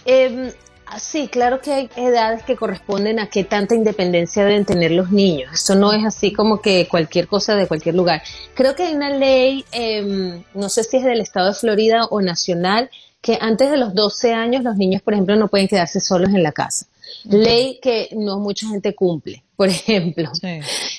[0.07, 0.51] em,
[0.99, 5.53] Sí, claro que hay edades que corresponden a qué tanta independencia deben tener los niños.
[5.53, 8.23] Esto no es así como que cualquier cosa de cualquier lugar.
[8.55, 12.23] Creo que hay una ley, eh, no sé si es del estado de Florida o
[12.23, 12.89] nacional,
[13.21, 16.43] que antes de los 12 años los niños, por ejemplo, no pueden quedarse solos en
[16.43, 16.87] la casa.
[17.25, 19.43] Ley que no mucha gente cumple.
[19.57, 20.31] Por ejemplo,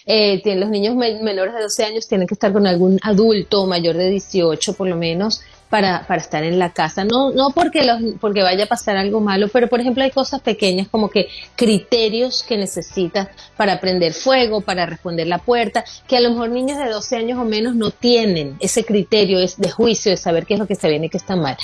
[0.08, 4.10] eh, los niños menores de 12 años tienen que estar con algún adulto mayor de
[4.10, 7.04] 18 por lo menos para, para estar en la casa.
[7.04, 10.42] No, no porque, los, porque vaya a pasar algo malo, pero por ejemplo hay cosas
[10.42, 16.22] pequeñas como que criterios que necesitas para prender fuego, para responder la puerta, que a
[16.22, 20.18] lo mejor niños de 12 años o menos no tienen ese criterio de juicio de
[20.18, 21.58] saber qué es lo que está bien y qué está mal.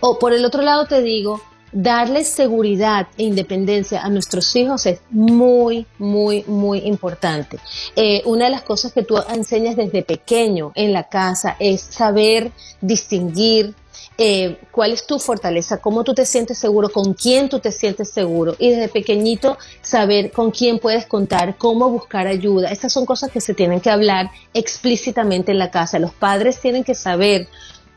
[0.00, 5.00] O por el otro lado te digo, darles seguridad e independencia a nuestros hijos es
[5.10, 7.58] muy, muy, muy importante.
[7.96, 12.52] Eh, una de las cosas que tú enseñas desde pequeño en la casa es saber
[12.80, 13.74] distinguir
[14.20, 18.10] eh, cuál es tu fortaleza, cómo tú te sientes seguro, con quién tú te sientes
[18.10, 22.70] seguro y desde pequeñito saber con quién puedes contar, cómo buscar ayuda.
[22.72, 26.00] Estas son cosas que se tienen que hablar explícitamente en la casa.
[26.00, 27.46] Los padres tienen que saber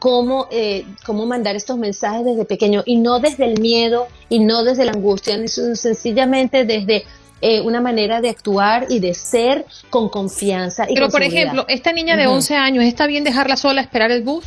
[0.01, 4.63] cómo, eh, cómo mandar estos mensajes desde pequeño y no desde el miedo y no
[4.63, 7.05] desde la angustia, sencillamente desde
[7.39, 10.89] eh, una manera de actuar y de ser con confianza.
[10.89, 14.09] Y Pero, por ejemplo, esta niña de 11 años, ¿está bien dejarla sola a esperar
[14.09, 14.43] el bus?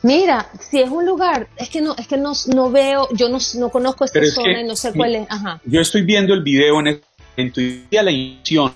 [0.00, 3.36] Mira, si es un lugar, es que no, es que no, no veo, yo no,
[3.56, 5.26] no conozco esta zona y no sé cuál es.
[5.28, 5.60] Ajá.
[5.66, 7.02] Yo estoy viendo el video en el
[7.36, 8.74] momento y la intención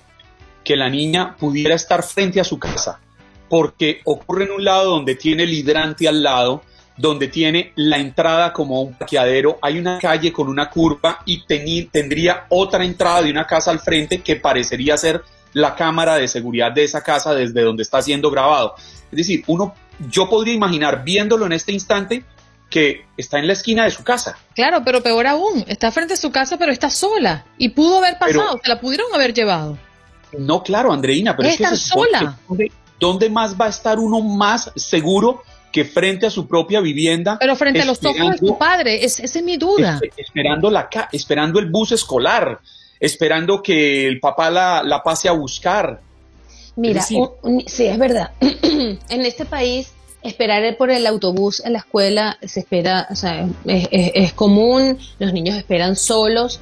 [0.63, 2.99] que la niña pudiera estar frente a su casa
[3.53, 6.63] porque ocurre en un lado donde tiene el hidrante al lado,
[6.97, 12.47] donde tiene la entrada como un parqueadero, hay una calle con una curva y tendría
[12.49, 15.21] otra entrada de una casa al frente que parecería ser
[15.53, 18.73] la cámara de seguridad de esa casa desde donde está siendo grabado.
[19.11, 19.75] Es decir, uno,
[20.09, 22.25] yo podría imaginar viéndolo en este instante
[22.71, 24.35] que está en la esquina de su casa.
[24.55, 28.17] Claro, pero peor aún, está frente a su casa pero está sola y pudo haber
[28.17, 29.77] pasado, se la pudieron haber llevado.
[30.39, 32.35] No, claro, Andreina, pero es, que sola.
[32.99, 37.37] ¿Dónde más va a estar uno más seguro que frente a su propia vivienda?
[37.39, 39.99] Pero frente a los ojos de su padre, esa es mi duda.
[40.15, 42.59] Esperando, la, esperando el bus escolar,
[42.99, 46.01] esperando que el papá la, pase a buscar.
[46.75, 47.19] Mira, sí,
[47.85, 48.31] es verdad.
[48.39, 54.33] en este país, esperar por el autobús en la escuela se espera, o sea, es
[54.33, 56.59] común, los niños esperan solos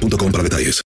[0.00, 0.82] para detalles.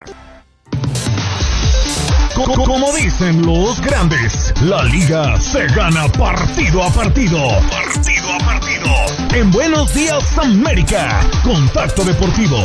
[2.35, 7.39] Como dicen los grandes, la liga se gana partido a partido.
[7.71, 9.35] Partido a partido.
[9.35, 12.59] En Buenos Días América, Contacto Deportivo.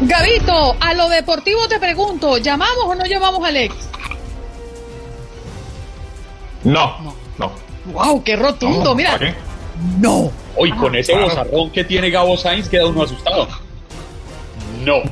[0.00, 3.74] Gabito, a lo deportivo te pregunto, ¿llamamos o no llamamos a Alex?
[6.64, 7.52] No, no.
[7.92, 9.18] Wow, qué rotundo, mira.
[10.00, 10.30] No.
[10.56, 13.48] Hoy con ese bozarrón que tiene Gabo Sainz queda uno asustado.
[14.84, 15.02] No.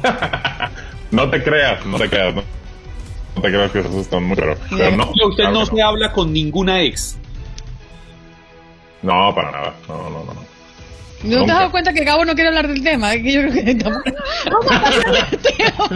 [1.10, 2.34] no te creas, no te creas.
[2.34, 5.10] No, te creas que se asustan mucho, pero, no.
[5.26, 7.18] usted no se habla con ninguna ex.
[9.02, 9.74] No, para nada.
[9.88, 10.24] No, no, no.
[10.24, 10.44] no.
[11.24, 13.12] ¿No te has dado cuenta que Gabo no quiere hablar del tema?
[13.12, 13.74] que yo creo que
[14.50, 15.88] Vamos a hablar del tema.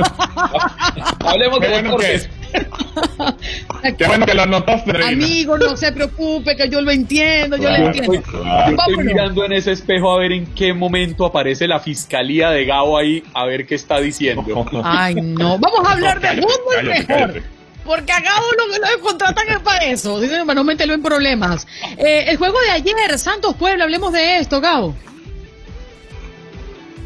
[1.21, 2.31] Hablemos de deportes.
[3.99, 5.05] Qué bueno que lo notaste.
[5.05, 8.13] Amigo, no se preocupe, que yo lo entiendo, yo lo entiendo.
[8.13, 12.99] estoy mirando en ese espejo a ver en qué momento aparece la fiscalía de Gabo
[12.99, 14.67] ahí, a ver qué está diciendo.
[14.85, 15.59] Ay, no.
[15.59, 17.43] Vamos a hablar de fútbol mejor.
[17.85, 20.21] Porque a Gabo lo lo contratan es para eso.
[20.21, 21.67] Dicen, no mételo en problemas.
[21.97, 24.95] Eh, el juego de ayer, Santos Puebla, hablemos de esto, Gabo.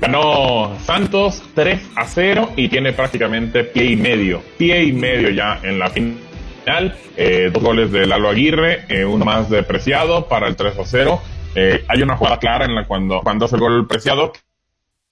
[0.03, 5.61] Ganó Santos 3 a 0 y tiene prácticamente pie y medio, pie y medio ya
[5.63, 6.99] en la final.
[7.17, 10.85] Eh, dos goles de Lalo Aguirre, eh, uno más de Preciado para el 3 a
[10.85, 11.23] 0.
[11.55, 14.33] Eh, hay una jugada clara en la cuando, cuando hace el gol Preciado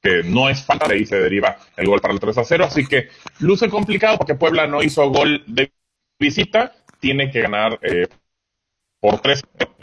[0.03, 2.65] que no es falta, de ahí se deriva el gol para el 3 a 0.
[2.65, 5.71] Así que luce complicado porque Puebla no hizo gol de
[6.19, 7.79] visita, tiene que ganar
[8.99, 9.41] por 3.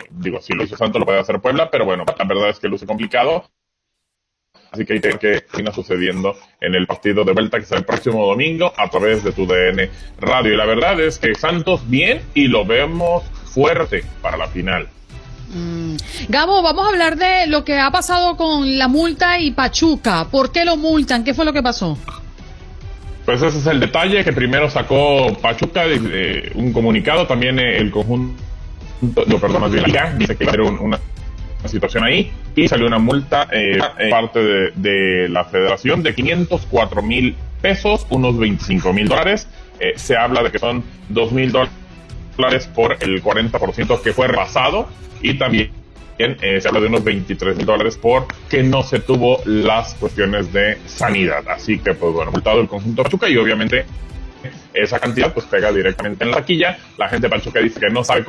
[0.10, 2.68] Digo, si lo hizo Santos lo puede hacer Puebla, pero bueno, la verdad es que
[2.68, 3.50] luce complicado.
[4.72, 8.26] Así que hay que siga sucediendo en el partido de vuelta que será el próximo
[8.26, 10.54] domingo a través de tu DN Radio.
[10.54, 14.88] Y la verdad es que Santos bien y lo vemos fuerte para la final.
[15.54, 15.96] Mm.
[16.28, 20.28] Gabo, vamos a hablar de lo que ha pasado con la multa y Pachuca.
[20.30, 21.24] ¿Por qué lo multan?
[21.24, 21.98] ¿Qué fue lo que pasó?
[23.26, 25.84] Pues ese es el detalle que primero sacó Pachuca,
[26.56, 28.42] un comunicado, también el conjunto,
[29.02, 30.98] no, perdón, más bien dice que va a haber una
[31.66, 33.78] situación ahí y salió una multa eh,
[34.10, 39.48] parte de, la federación de 504 mil pesos, unos 25 mil dólares.
[39.80, 44.88] Eh, se habla de que son 2 mil dólares por el 40% que fue rebasado
[45.22, 45.72] y también
[46.20, 50.52] eh, se habla de unos 23 mil dólares por que no se tuvo las cuestiones
[50.52, 51.48] de sanidad.
[51.48, 53.86] Así que, pues bueno, multado el conjunto Pachuca y obviamente
[54.74, 56.78] esa cantidad pues pega directamente en la taquilla.
[56.98, 58.26] La gente de Pachuca dice que no sabe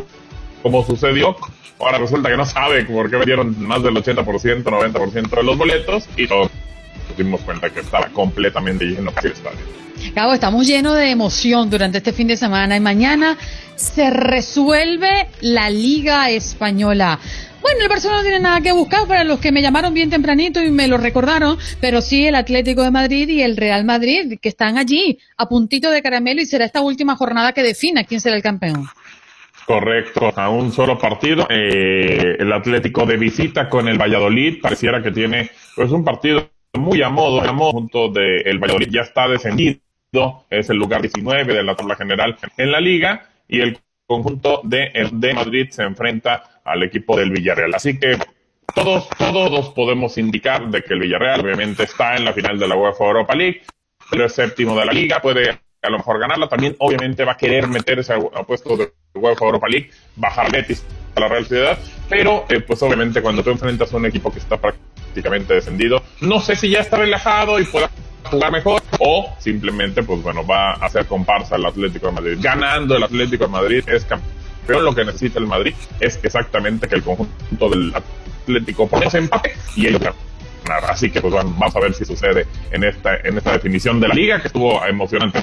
[0.62, 1.36] cómo sucedió,
[1.80, 6.08] Ahora resulta que no sabe por qué vendieron más del 80%, 90% de los boletos
[6.16, 6.50] y todos
[7.08, 9.58] nos dimos cuenta que estaba completamente lleno el estadio.
[10.14, 13.36] Cabo, estamos llenos de emoción durante este fin de semana y mañana
[13.76, 17.18] se resuelve la Liga Española.
[17.60, 20.62] Bueno, el Barcelona no tiene nada que buscar para los que me llamaron bien tempranito
[20.62, 24.48] y me lo recordaron, pero sí el Atlético de Madrid y el Real Madrid, que
[24.48, 28.36] están allí a puntito de caramelo y será esta última jornada que defina quién será
[28.36, 28.88] el campeón.
[29.68, 31.46] Correcto, a un solo partido.
[31.50, 37.02] Eh, el Atlético de visita con el Valladolid pareciera que tiene pues un partido muy
[37.02, 39.78] a modo, a modo junto de el Valladolid ya está descendido,
[40.48, 44.90] es el lugar 19 de la tabla general en la liga y el conjunto de,
[45.12, 47.74] de Madrid se enfrenta al equipo del Villarreal.
[47.74, 48.16] Así que
[48.74, 52.74] todos, todos podemos indicar de que el Villarreal obviamente está en la final de la
[52.74, 53.60] UEFA Europa League,
[54.10, 57.36] pero es séptimo de la liga, puede a lo mejor ganarla, también obviamente va a
[57.36, 62.44] querer meterse a, puesto de UEFA Europa League, bajar Betis a la Real Sociedad, pero
[62.48, 66.56] eh, pues obviamente cuando tú enfrentas a un equipo que está prácticamente descendido, no sé
[66.56, 67.90] si ya está relajado y pueda
[68.24, 72.38] jugar mejor o simplemente, pues bueno, va a hacer comparsa el Atlético de Madrid.
[72.40, 74.84] Ganando el Atlético de Madrid es campeón.
[74.84, 79.54] Lo que necesita el Madrid es exactamente que el conjunto del Atlético ponga ese empate
[79.76, 80.02] y ellos
[80.68, 80.90] ganar.
[80.90, 84.14] Así que pues vamos a ver si sucede en esta, en esta definición de la
[84.14, 85.42] liga que estuvo emocionante.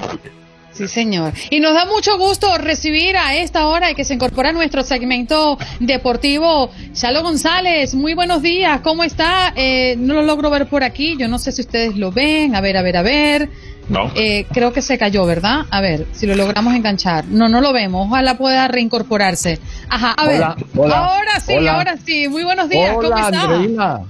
[0.76, 1.32] Sí, señor.
[1.51, 4.84] Y nos da mucho gusto recibir a esta hora y que se incorpora a nuestro
[4.84, 7.95] segmento deportivo Chalo González.
[7.95, 9.53] Muy buenos días, ¿cómo está?
[9.55, 12.55] Eh, no lo logro ver por aquí, yo no sé si ustedes lo ven.
[12.55, 13.49] A ver, a ver, a ver.
[13.88, 14.11] No.
[14.15, 15.65] Eh, creo que se cayó, ¿verdad?
[15.69, 17.23] A ver, si lo logramos enganchar.
[17.26, 18.07] No, no lo vemos.
[18.07, 19.59] Ojalá pueda reincorporarse.
[19.88, 20.43] Ajá, a ver.
[20.43, 22.28] ahora sí, ahora sí.
[22.28, 24.01] Muy buenos días, ¿cómo está?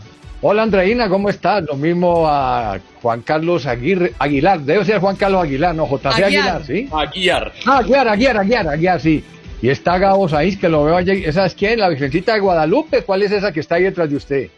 [0.41, 1.63] Hola Andreina, ¿cómo estás?
[1.63, 6.63] Lo mismo a Juan Carlos Aguirre, Aguilar, debe ser Juan Carlos Aguilar, no, JC Aguilar,
[6.63, 6.89] ¿sí?
[6.91, 7.53] Aguiar.
[7.65, 9.23] Ah, Aguiar, Aguiar, Aguiar, Aguiar, sí.
[9.61, 11.23] Y está Gabo Saiz, que lo veo allí.
[11.25, 11.79] ¿Esa es quién?
[11.79, 13.03] ¿La Virgencita de Guadalupe?
[13.03, 14.49] ¿Cuál es esa que está ahí detrás de usted?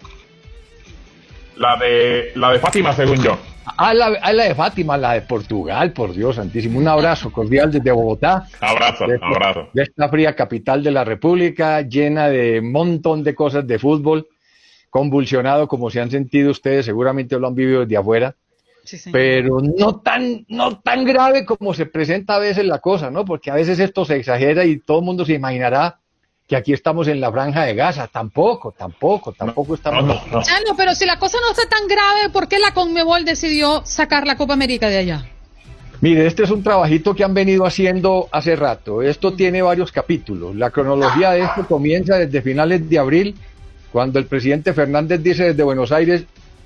[1.55, 3.37] La de, la de Fátima, según yo.
[3.77, 6.79] Ah, la, ah, la de Fátima, la de Portugal, por Dios santísimo.
[6.79, 8.47] Un abrazo cordial desde Bogotá.
[8.59, 9.69] Abrazo, abrazo.
[9.73, 14.27] De esta fría capital de la República, llena de un montón de cosas de fútbol
[14.89, 18.35] convulsionado como se han sentido ustedes, seguramente lo han vivido desde afuera,
[19.11, 23.25] pero no tan, no tan grave como se presenta a veces la cosa, ¿no?
[23.25, 25.99] Porque a veces esto se exagera y todo el mundo se imaginará
[26.47, 28.07] que aquí estamos en la franja de Gaza.
[28.07, 30.03] Tampoco, tampoco, tampoco estamos.
[30.03, 33.85] No, no, pero si la cosa no está tan grave, ¿por qué la Conmebol decidió
[33.85, 35.25] sacar la Copa América de allá?
[35.99, 39.01] Mire, este es un trabajito que han venido haciendo hace rato.
[39.01, 40.55] Esto tiene varios capítulos.
[40.55, 43.35] La cronología de esto comienza desde finales de abril
[43.97, 46.23] cuando el presidente Fernández dice desde Buenos Aires,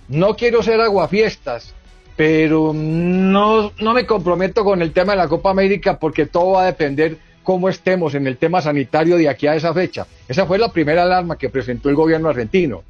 [0.10, 1.74] no quiero ser aguafiestas,
[2.18, 6.64] pero no, no me comprometo con el tema de la Copa América porque todo va
[6.64, 10.06] a depender cómo estemos en el tema sanitario de aquí a esa fecha.
[10.28, 12.84] Esa fue la primera alarma que presentó el gobierno argentino.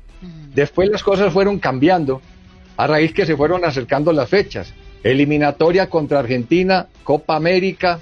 [0.56, 2.20] Después las cosas fueron cambiando
[2.78, 4.74] a raíz que se fueron acercando las fechas.
[5.04, 8.00] Eliminatoria contra Argentina, Copa América,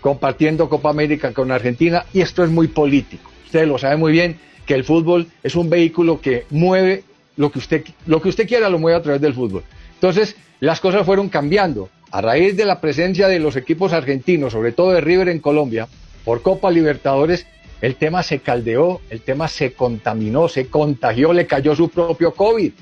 [0.00, 3.28] compartiendo Copa América con Argentina, y esto es muy político.
[3.46, 4.38] Usted lo sabe muy bien
[4.72, 7.04] que el fútbol es un vehículo que mueve
[7.36, 9.62] lo que usted, lo que usted quiera, lo mueve a través del fútbol.
[9.92, 11.90] Entonces, las cosas fueron cambiando.
[12.10, 15.88] A raíz de la presencia de los equipos argentinos, sobre todo de River en Colombia,
[16.24, 17.46] por Copa Libertadores,
[17.82, 22.72] el tema se caldeó, el tema se contaminó, se contagió, le cayó su propio COVID.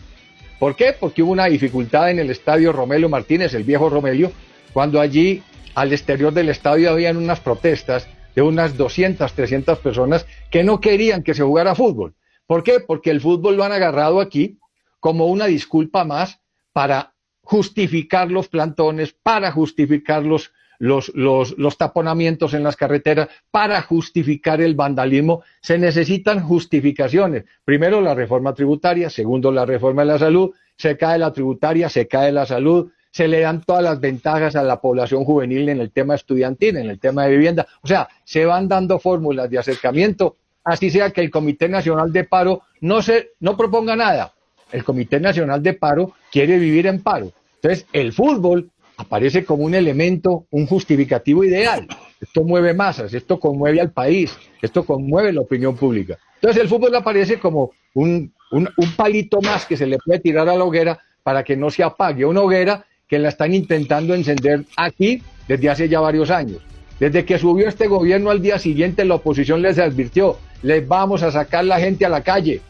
[0.61, 0.95] ¿Por qué?
[0.99, 4.30] Porque hubo una dificultad en el estadio Romelio Martínez, el viejo Romelio,
[4.72, 5.43] cuando allí
[5.74, 8.07] al exterior del estadio habían unas protestas
[8.41, 12.14] de unas 200, 300 personas que no querían que se jugara fútbol.
[12.47, 12.80] ¿Por qué?
[12.80, 14.59] Porque el fútbol lo han agarrado aquí
[14.99, 16.41] como una disculpa más
[16.72, 17.12] para
[17.43, 24.74] justificar los plantones, para justificar los, los, los, taponamientos en las carreteras, para justificar el
[24.74, 25.43] vandalismo.
[25.61, 27.45] Se necesitan justificaciones.
[27.66, 32.09] Primero la reforma tributaria, segundo la reforma de la salud, se cae la tributaria, se
[32.09, 35.91] cae la salud, se le dan todas las ventajas a la población juvenil en el
[35.91, 37.67] tema estudiantil, en el tema de vivienda.
[37.83, 42.25] O sea, se van dando fórmulas de acercamiento, así sea que el Comité Nacional de
[42.25, 44.33] Paro no, se, no proponga nada.
[44.71, 47.33] El Comité Nacional de Paro quiere vivir en paro.
[47.57, 51.89] Entonces, el fútbol aparece como un elemento, un justificativo ideal.
[52.21, 56.19] Esto mueve masas, esto conmueve al país, esto conmueve la opinión pública.
[56.37, 60.49] Entonces, el fútbol aparece como un, un, un palito más que se le puede tirar
[60.49, 64.65] a la hoguera para que no se apague una hoguera que la están intentando encender
[64.77, 66.59] aquí desde hace ya varios años.
[67.01, 71.33] Desde que subió este gobierno al día siguiente, la oposición les advirtió, les vamos a
[71.33, 72.61] sacar la gente a la calle.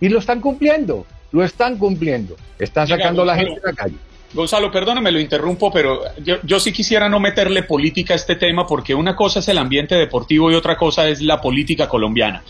[0.00, 2.36] Y lo están cumpliendo, lo están cumpliendo.
[2.58, 3.96] Están sacando la gente a la calle.
[4.32, 6.02] Gonzalo, perdóname, lo interrumpo, pero
[6.44, 9.96] yo, sí quisiera no meterle política a este tema porque una cosa es el ambiente
[9.96, 12.42] deportivo y otra cosa es la política colombiana.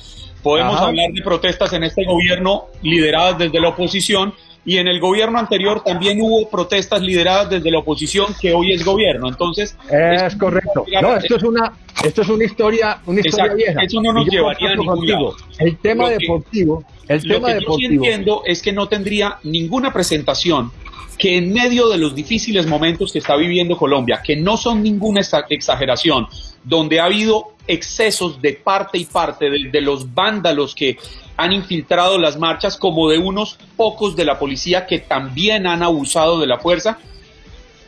[0.42, 4.34] Podemos hablar de protestas en este gobierno lideradas desde la oposición,
[4.64, 8.84] y en el gobierno anterior también hubo protestas lideradas desde la oposición que hoy es
[8.84, 9.28] gobierno.
[9.28, 10.84] Entonces es, correcto.
[11.00, 11.72] No, esto es una
[12.04, 13.82] esto es una historia una historia vieja.
[13.82, 15.36] Eso no nos llevaría a ningún lado.
[15.58, 19.92] El tema deportivo, el tema lo que yo sí entiendo es que no tendría ninguna
[19.92, 20.70] presentación
[21.16, 25.20] que en medio de los difíciles momentos que está viviendo Colombia, que no son ninguna
[25.50, 26.26] exageración,
[26.64, 30.96] donde ha habido excesos de parte y parte de, de los vándalos que
[31.41, 36.38] han infiltrado las marchas como de unos pocos de la policía que también han abusado
[36.38, 36.99] de la fuerza.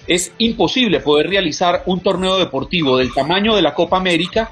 [0.07, 4.51] Es imposible poder realizar un torneo deportivo del tamaño de la Copa América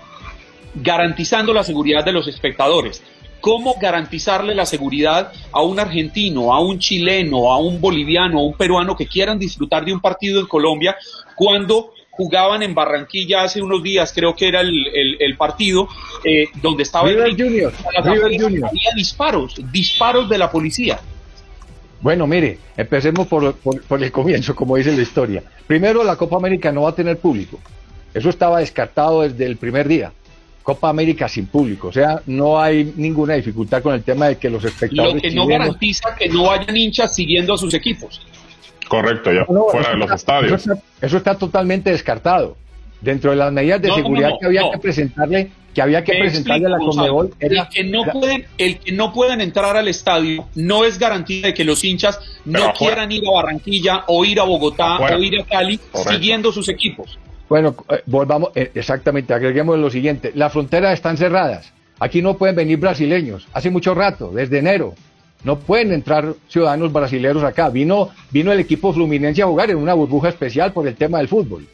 [0.75, 3.03] garantizando la seguridad de los espectadores.
[3.41, 8.53] ¿Cómo garantizarle la seguridad a un argentino, a un chileno, a un boliviano, a un
[8.53, 10.95] peruano que quieran disfrutar de un partido en Colombia
[11.37, 15.89] cuando jugaban en Barranquilla hace unos días, creo que era el, partido,
[16.23, 21.01] eh, donde estaba el Junior, Había disparos, disparos de la policía.
[22.03, 25.43] Bueno, mire, empecemos por, por, por, el comienzo, como dice la historia.
[25.67, 27.59] Primero, la Copa América no va a tener público.
[28.13, 30.13] Eso estaba descartado desde el primer día.
[30.63, 34.51] Copa América sin público, o sea, no hay ninguna dificultad con el tema de que
[34.51, 35.15] los espectadores.
[35.15, 38.21] Lo que no garantiza que no hayan hinchas siguiendo a sus equipos.
[38.91, 40.69] Correcto, ya fuera de los estadios.
[41.01, 42.57] Eso está, totalmente descartado.
[43.01, 46.71] Dentro de las medidas de seguridad que había que presentarle, que había que presentarle a
[46.71, 50.99] la Conmebol, el que no pueden, el que no puedan entrar al estadio no es
[50.99, 55.19] garantía de que los hinchas no quieran ir a Barranquilla o ir a Bogotá o
[55.21, 55.79] ir a Cali
[56.09, 57.17] siguiendo sus equipos.
[57.49, 60.33] Bueno, eh, volvamos, eh, exactamente, agreguemos lo siguiente.
[60.35, 61.73] Las fronteras están cerradas.
[62.01, 63.47] Aquí no pueden venir brasileños.
[63.53, 64.95] Hace mucho rato, desde enero.
[65.45, 67.71] No pueden entrar ciudadanos brasileños acá.
[67.71, 71.29] Vino, vino el equipo Fluminense a jugar en una burbuja especial por el tema del
[71.29, 71.67] fútbol.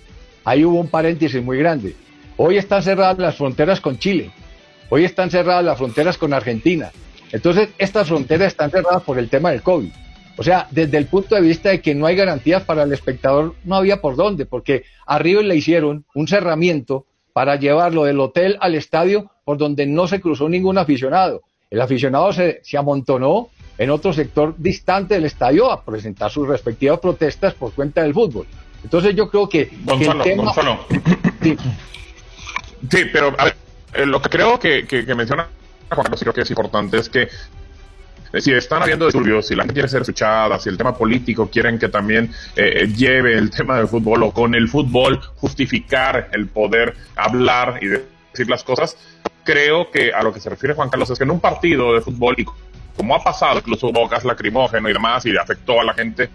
[0.45, 1.97] Ahí hubo un paréntesis muy grande.
[2.37, 4.31] Hoy están cerradas las fronteras con Chile.
[4.89, 6.93] Hoy están cerradas las fronteras con Argentina.
[7.33, 9.91] Entonces, estas fronteras están cerradas por el tema del COVID.
[10.39, 13.55] O sea, desde el punto de vista de que no hay garantías para el espectador,
[13.65, 18.57] no había por dónde, porque a River le hicieron un cerramiento para llevarlo del hotel
[18.61, 21.43] al estadio por donde no se cruzó ningún aficionado.
[21.71, 23.49] El aficionado se, amontonó
[23.79, 28.47] en otro sector distante del estadio a presentar sus respectivas protestas por cuenta del fútbol.
[28.83, 29.71] Entonces yo creo que...
[29.85, 30.79] Gonzalo, Gonzalo.
[31.43, 31.57] Sí.
[32.91, 33.05] sí.
[33.13, 33.57] pero a ver,
[33.95, 35.49] eh, lo que creo que, que, que menciona
[35.89, 37.29] Juan Carlos, creo que es importante es que
[38.41, 41.79] si están habiendo disturbios, si la gente quiere ser escuchada, si el tema político quieren
[41.79, 46.95] que también eh, lleve el tema del fútbol o con el fútbol justificar el poder
[47.15, 48.97] hablar y decir las cosas,
[49.45, 52.01] creo que a lo que se refiere Juan Carlos es que en un partido de
[52.01, 52.45] fútbol, y
[52.97, 56.29] como ha pasado, incluso hubo gas lacrimógeno y demás, y afectó a la gente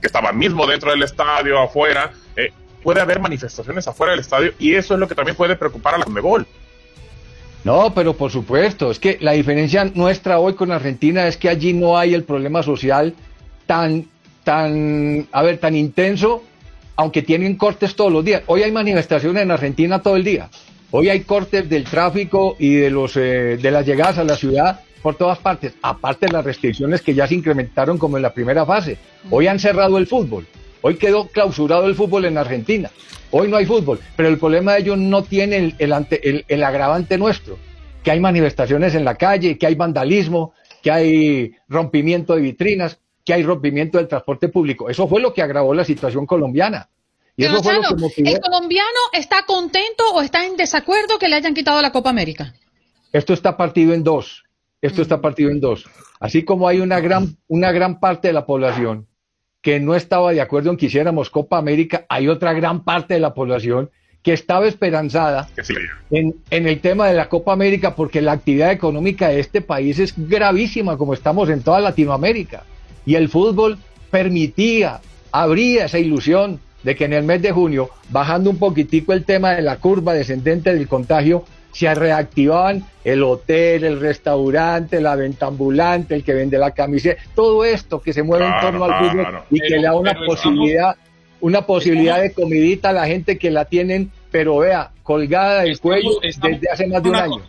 [0.00, 2.52] que estaba mismo dentro del estadio, afuera, eh,
[2.82, 5.98] puede haber manifestaciones afuera del estadio y eso es lo que también puede preocupar a
[5.98, 6.46] la Conmebol.
[7.64, 11.72] No, pero por supuesto, es que la diferencia nuestra hoy con Argentina es que allí
[11.72, 13.14] no hay el problema social
[13.66, 14.06] tan,
[14.44, 16.44] tan, a ver, tan intenso,
[16.96, 18.42] aunque tienen cortes todos los días.
[18.46, 20.50] Hoy hay manifestaciones en Argentina todo el día.
[20.90, 24.80] Hoy hay cortes del tráfico y de los eh, de las llegadas a la ciudad
[25.04, 28.64] por todas partes, aparte de las restricciones que ya se incrementaron como en la primera
[28.64, 28.96] fase.
[29.30, 30.46] Hoy han cerrado el fútbol.
[30.80, 32.90] Hoy quedó clausurado el fútbol en Argentina.
[33.30, 37.58] Hoy no hay fútbol, pero el problema de ellos no tiene el, el, agravante nuestro,
[38.02, 43.34] que hay manifestaciones en la calle, que hay vandalismo, que hay rompimiento de vitrinas, que
[43.34, 44.88] hay rompimiento del transporte público.
[44.88, 46.88] Eso fue lo que agravó la situación colombiana.
[47.36, 51.36] Y eso fue lo que ¿El colombiano está contento o está en desacuerdo que le
[51.36, 52.54] hayan quitado la Copa América?
[53.12, 54.43] Esto está partido en dos.
[54.84, 55.86] Esto está partido en dos.
[56.20, 59.06] Así como hay una gran, una gran parte de la población
[59.62, 63.20] que no estaba de acuerdo en que hiciéramos Copa América, hay otra gran parte de
[63.20, 63.88] la población
[64.22, 65.48] que estaba esperanzada
[66.10, 69.98] en, en, el tema de la Copa América porque la actividad económica de este país
[69.98, 72.64] es gravísima como estamos en toda Latinoamérica.
[73.06, 73.78] Y el fútbol
[74.10, 75.00] permitía,
[75.32, 79.52] abría esa ilusión de que en el mes de junio, bajando un poquitico el tema
[79.52, 86.14] de la curva descendente del contagio, se reactivaban el hotel, el restaurante, la venta ambulante,
[86.14, 89.60] el que vende la camiseta, todo esto que se mueve en torno al fútbol y
[89.60, 90.96] que le da una posibilidad,
[91.40, 96.20] una posibilidad de comidita a la gente que la tienen, pero vea, colgada del cuello
[96.22, 97.42] desde hace más de un año.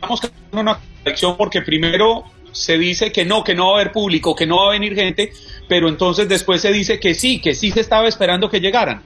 [0.00, 3.92] Vamos a una contradicción porque primero se dice que no, que no va a haber
[3.92, 5.32] público, que no va a venir gente,
[5.68, 9.02] pero entonces después se dice que sí, que sí se estaba esperando que llegaran.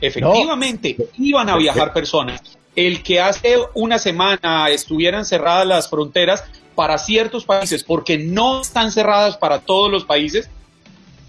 [0.00, 6.44] Efectivamente, iban a viajar personas, el que hace una semana estuvieran cerradas las fronteras
[6.74, 10.48] para ciertos países, porque no están cerradas para todos los países,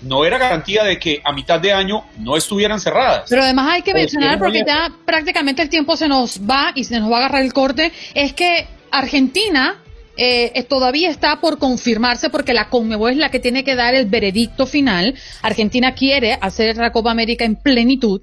[0.01, 3.25] no era garantía de que a mitad de año no estuvieran cerradas.
[3.29, 6.99] Pero además hay que mencionar, porque ya prácticamente el tiempo se nos va y se
[6.99, 9.81] nos va a agarrar el corte, es que Argentina
[10.15, 14.05] eh, todavía está por confirmarse porque la Conmebol es la que tiene que dar el
[14.05, 15.15] veredicto final.
[15.41, 18.21] Argentina quiere hacer la Copa América en plenitud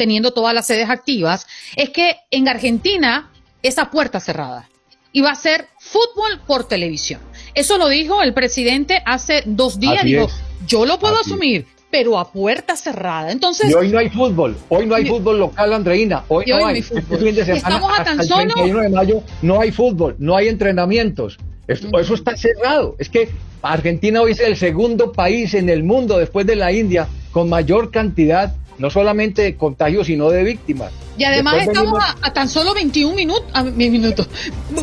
[0.00, 1.46] teniendo todas las sedes activas,
[1.76, 3.30] es que en Argentina
[3.62, 4.66] esa puerta cerrada
[5.12, 7.20] y va a ser fútbol por televisión.
[7.54, 10.02] Eso lo dijo el presidente hace dos días.
[10.02, 10.26] Digo,
[10.66, 13.30] yo lo puedo asumir, pero a puerta cerrada.
[13.30, 13.70] Entonces.
[13.70, 14.56] Y hoy no hay fútbol.
[14.70, 16.24] Hoy no hay fútbol local, Andreina.
[16.28, 16.78] Hoy, no hay.
[16.78, 18.40] Este fin de semana, Estamos a tan solo.
[18.40, 21.36] El 31 de mayo no hay fútbol, no hay entrenamientos.
[21.66, 22.96] eso está cerrado.
[22.98, 23.28] Es que
[23.60, 27.90] Argentina hoy es el segundo país en el mundo, después de la India, con mayor
[27.90, 30.90] cantidad no solamente de contagios, sino de víctimas.
[31.18, 34.26] Y además estamos a, tan solo 21 minutos, minutos,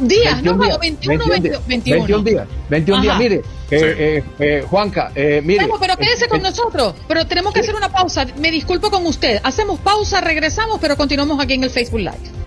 [0.03, 3.41] días, 21 no, 21, 21, 21, días, 21 días, mire,
[3.71, 5.67] eh, eh, Juanca, eh, mire.
[5.79, 9.79] pero quédese con nosotros, pero tenemos que hacer una pausa, me disculpo con usted, hacemos
[9.79, 12.46] pausa, regresamos, pero continuamos aquí en el Facebook Live.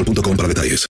[0.03, 0.79] boostmobile.com para detalles.